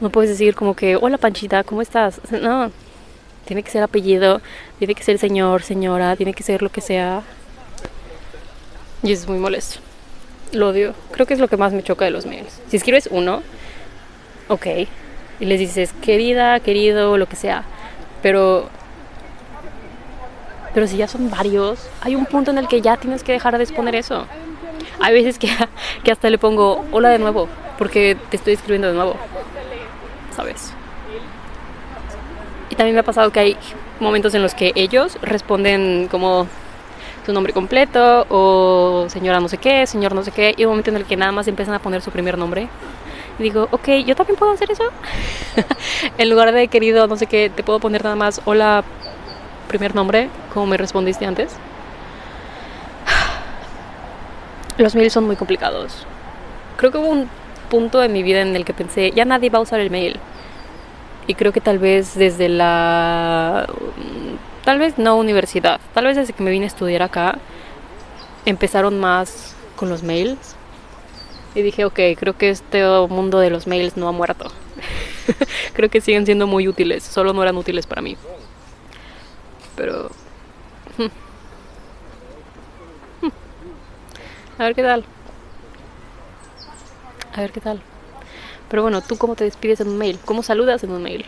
No 0.00 0.11
puedes 0.11 0.30
decir 0.30 0.54
como 0.54 0.74
que, 0.74 0.96
hola 0.96 1.16
Panchita, 1.16 1.64
¿cómo 1.64 1.80
estás? 1.80 2.20
No, 2.30 2.70
tiene 3.46 3.62
que 3.62 3.70
ser 3.70 3.82
apellido, 3.82 4.42
tiene 4.78 4.94
que 4.94 5.02
ser 5.02 5.18
señor, 5.18 5.62
señora, 5.62 6.16
tiene 6.16 6.35
que 6.35 6.42
ser 6.42 6.62
lo 6.62 6.68
que 6.68 6.82
sea. 6.82 7.22
Y 9.02 9.12
es 9.12 9.26
muy 9.26 9.38
molesto. 9.38 9.78
Lo 10.52 10.68
odio. 10.68 10.94
Creo 11.12 11.26
que 11.26 11.35
es 11.35 11.40
lo 11.40 11.48
que 11.48 11.56
más 11.56 11.72
me 11.72 11.82
choca 11.82 12.04
de 12.04 12.11
los 12.11 12.26
mails. 12.26 12.61
Si 12.68 12.76
escribes 12.76 13.09
uno, 13.11 13.42
ok. 14.48 14.66
Y 15.40 15.44
les 15.44 15.59
dices, 15.59 15.94
querida, 16.02 16.61
querido, 16.61 17.16
lo 17.16 17.26
que 17.26 17.37
sea. 17.37 17.64
Pero. 18.22 18.68
Pero 20.76 20.86
si 20.86 20.98
ya 20.98 21.08
son 21.08 21.30
varios, 21.30 21.88
hay 22.02 22.16
un 22.16 22.26
punto 22.26 22.50
en 22.50 22.58
el 22.58 22.68
que 22.68 22.82
ya 22.82 22.98
tienes 22.98 23.22
que 23.24 23.32
dejar 23.32 23.56
de 23.56 23.64
exponer 23.64 23.94
eso. 23.94 24.26
Hay 25.00 25.14
veces 25.14 25.38
que, 25.38 25.48
que 26.04 26.12
hasta 26.12 26.28
le 26.28 26.36
pongo 26.36 26.84
hola 26.92 27.08
de 27.08 27.18
nuevo, 27.18 27.48
porque 27.78 28.14
te 28.28 28.36
estoy 28.36 28.52
escribiendo 28.52 28.88
de 28.88 28.92
nuevo. 28.92 29.16
¿Sabes? 30.36 30.74
Y 32.68 32.74
también 32.74 32.94
me 32.94 33.00
ha 33.00 33.04
pasado 33.04 33.32
que 33.32 33.40
hay 33.40 33.56
momentos 34.00 34.34
en 34.34 34.42
los 34.42 34.52
que 34.52 34.72
ellos 34.74 35.16
responden 35.22 36.08
como 36.10 36.46
su 37.24 37.32
nombre 37.32 37.54
completo 37.54 38.26
o 38.28 39.06
señora 39.08 39.40
no 39.40 39.48
sé 39.48 39.56
qué, 39.56 39.86
señor 39.86 40.14
no 40.14 40.22
sé 40.24 40.30
qué, 40.30 40.54
y 40.58 40.66
un 40.66 40.72
momento 40.72 40.90
en 40.90 40.96
el 40.96 41.06
que 41.06 41.16
nada 41.16 41.32
más 41.32 41.48
empiezan 41.48 41.74
a 41.74 41.78
poner 41.78 42.02
su 42.02 42.10
primer 42.10 42.36
nombre. 42.36 42.68
Y 43.38 43.42
digo, 43.42 43.66
ok, 43.70 43.88
yo 44.04 44.14
también 44.14 44.38
puedo 44.38 44.52
hacer 44.52 44.70
eso. 44.70 44.84
en 46.18 46.28
lugar 46.28 46.52
de 46.52 46.68
querido 46.68 47.06
no 47.06 47.16
sé 47.16 47.26
qué, 47.26 47.48
te 47.48 47.62
puedo 47.62 47.80
poner 47.80 48.04
nada 48.04 48.16
más 48.16 48.42
hola 48.44 48.84
primer 49.66 49.94
nombre, 49.94 50.29
como 50.52 50.66
me 50.66 50.76
respondiste 50.76 51.26
antes. 51.26 51.55
Los 54.79 54.94
mails 54.94 55.12
son 55.12 55.24
muy 55.24 55.37
complicados. 55.37 56.07
Creo 56.76 56.92
que 56.92 56.98
hubo 56.98 57.09
un 57.09 57.29
punto 57.70 58.02
en 58.02 58.12
mi 58.12 58.22
vida 58.22 58.42
en 58.42 58.55
el 58.55 58.64
que 58.64 58.74
pensé, 58.74 59.11
ya 59.11 59.24
nadie 59.24 59.50
va 59.50 59.59
a 59.59 59.62
usar 59.62 59.81
el 59.81 59.90
mail. 59.90 60.18
Y 61.26 61.35
creo 61.35 61.52
que 61.52 61.61
tal 61.61 61.79
vez 61.79 62.14
desde 62.14 62.48
la... 62.48 63.66
Tal 64.64 64.79
vez 64.79 64.98
no 64.98 65.16
universidad, 65.16 65.81
tal 65.94 66.07
vez 66.07 66.16
desde 66.16 66.33
que 66.33 66.42
me 66.42 66.50
vine 66.50 66.64
a 66.64 66.68
estudiar 66.68 67.02
acá, 67.02 67.38
empezaron 68.44 68.98
más 68.98 69.55
con 69.76 69.88
los 69.88 70.02
mails. 70.02 70.57
Y 71.55 71.62
dije, 71.62 71.85
ok, 71.85 72.00
creo 72.18 72.37
que 72.37 72.50
este 72.50 72.85
mundo 73.09 73.38
de 73.38 73.50
los 73.50 73.66
mails 73.66 73.96
no 73.96 74.09
ha 74.09 74.12
muerto. 74.12 74.50
creo 75.72 75.88
que 75.88 76.00
siguen 76.00 76.26
siendo 76.26 76.46
muy 76.46 76.68
útiles, 76.68 77.02
solo 77.02 77.33
no 77.33 77.42
eran 77.42 77.57
útiles 77.57 77.87
para 77.87 78.02
mí. 78.02 78.16
Pero... 79.76 80.10
A 84.58 84.64
ver 84.64 84.74
qué 84.74 84.82
tal. 84.82 85.04
A 87.34 87.40
ver 87.40 87.52
qué 87.52 87.60
tal. 87.60 87.82
Pero 88.70 88.82
bueno, 88.82 89.02
¿tú 89.02 89.16
cómo 89.18 89.36
te 89.36 89.44
despides 89.44 89.80
en 89.80 89.88
un 89.88 89.98
mail? 89.98 90.18
¿Cómo 90.24 90.42
saludas 90.42 90.82
en 90.82 90.90
un 90.90 91.02
mail? 91.02 91.26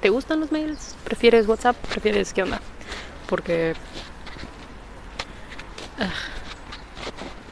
¿Te 0.00 0.10
gustan 0.10 0.40
los 0.40 0.52
mails? 0.52 0.94
¿Prefieres 1.04 1.48
WhatsApp? 1.48 1.76
¿Prefieres 1.76 2.32
qué 2.32 2.42
onda? 2.42 2.60
Porque... 3.26 3.74
Ah, 5.98 6.12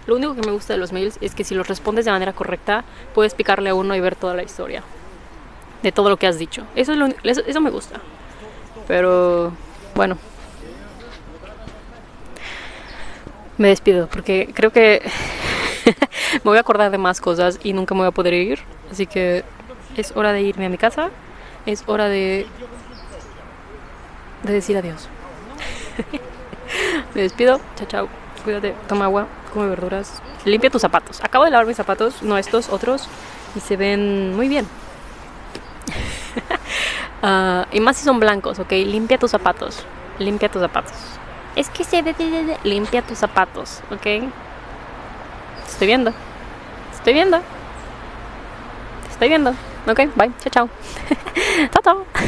lo 0.06 0.14
único 0.14 0.34
que 0.34 0.42
me 0.42 0.52
gusta 0.52 0.74
de 0.74 0.78
los 0.78 0.92
mails 0.92 1.18
es 1.20 1.34
que 1.34 1.42
si 1.42 1.54
los 1.54 1.66
respondes 1.66 2.04
de 2.04 2.12
manera 2.12 2.32
correcta, 2.32 2.84
puedes 3.14 3.34
picarle 3.34 3.70
a 3.70 3.74
uno 3.74 3.96
y 3.96 4.00
ver 4.00 4.14
toda 4.14 4.34
la 4.34 4.44
historia. 4.44 4.82
De 5.82 5.90
todo 5.90 6.10
lo 6.10 6.16
que 6.16 6.26
has 6.26 6.38
dicho. 6.38 6.64
Eso, 6.76 6.92
es 6.92 6.98
lo, 6.98 7.08
eso 7.24 7.60
me 7.60 7.70
gusta. 7.70 8.00
Pero 8.86 9.52
bueno. 9.96 10.16
Me 13.58 13.68
despido 13.68 14.06
porque 14.06 14.50
creo 14.54 14.70
que 14.70 15.02
me 16.34 16.42
voy 16.44 16.58
a 16.58 16.60
acordar 16.60 16.90
de 16.90 16.98
más 16.98 17.20
cosas 17.20 17.58
y 17.64 17.72
nunca 17.72 17.94
me 17.94 18.00
voy 18.00 18.08
a 18.08 18.12
poder 18.12 18.34
ir. 18.34 18.60
Así 18.90 19.06
que 19.06 19.44
es 19.96 20.12
hora 20.14 20.32
de 20.32 20.42
irme 20.42 20.66
a 20.66 20.68
mi 20.68 20.76
casa. 20.76 21.10
Es 21.64 21.82
hora 21.86 22.08
de, 22.08 22.46
de 24.42 24.52
decir 24.52 24.76
adiós. 24.76 25.08
me 27.14 27.22
despido. 27.22 27.60
Chao, 27.76 27.88
chao. 27.88 28.08
Cuídate. 28.44 28.74
Toma 28.86 29.06
agua. 29.06 29.26
Come 29.52 29.68
verduras. 29.68 30.22
Limpia 30.44 30.70
tus 30.70 30.82
zapatos. 30.82 31.24
Acabo 31.24 31.44
de 31.44 31.50
lavar 31.50 31.66
mis 31.66 31.76
zapatos, 31.76 32.22
no 32.22 32.36
estos, 32.36 32.68
otros. 32.68 33.08
Y 33.56 33.60
se 33.60 33.76
ven 33.76 34.36
muy 34.36 34.48
bien. 34.48 34.66
Uh, 37.26 37.66
y 37.72 37.80
más 37.80 37.96
si 37.96 38.04
son 38.04 38.20
blancos, 38.20 38.58
¿ok? 38.58 38.72
Limpia 38.72 39.18
tus 39.18 39.30
zapatos. 39.30 39.84
Limpia 40.18 40.48
tus 40.48 40.62
zapatos. 40.62 40.94
Es 41.56 41.68
que 41.68 41.84
se 41.84 42.02
ve... 42.02 42.14
Limpia 42.64 43.02
tus 43.02 43.18
zapatos, 43.18 43.80
¿ok? 43.90 44.30
Estoy 45.66 45.86
viendo. 45.86 46.12
Estoy 46.92 47.14
viendo. 47.14 47.40
Estoy 49.10 49.28
viendo. 49.28 49.50
Ok, 49.86 50.00
bye. 50.16 50.32
Chao, 50.40 50.50
chao. 50.50 50.68
chao, 51.72 51.82
chao. 51.82 52.06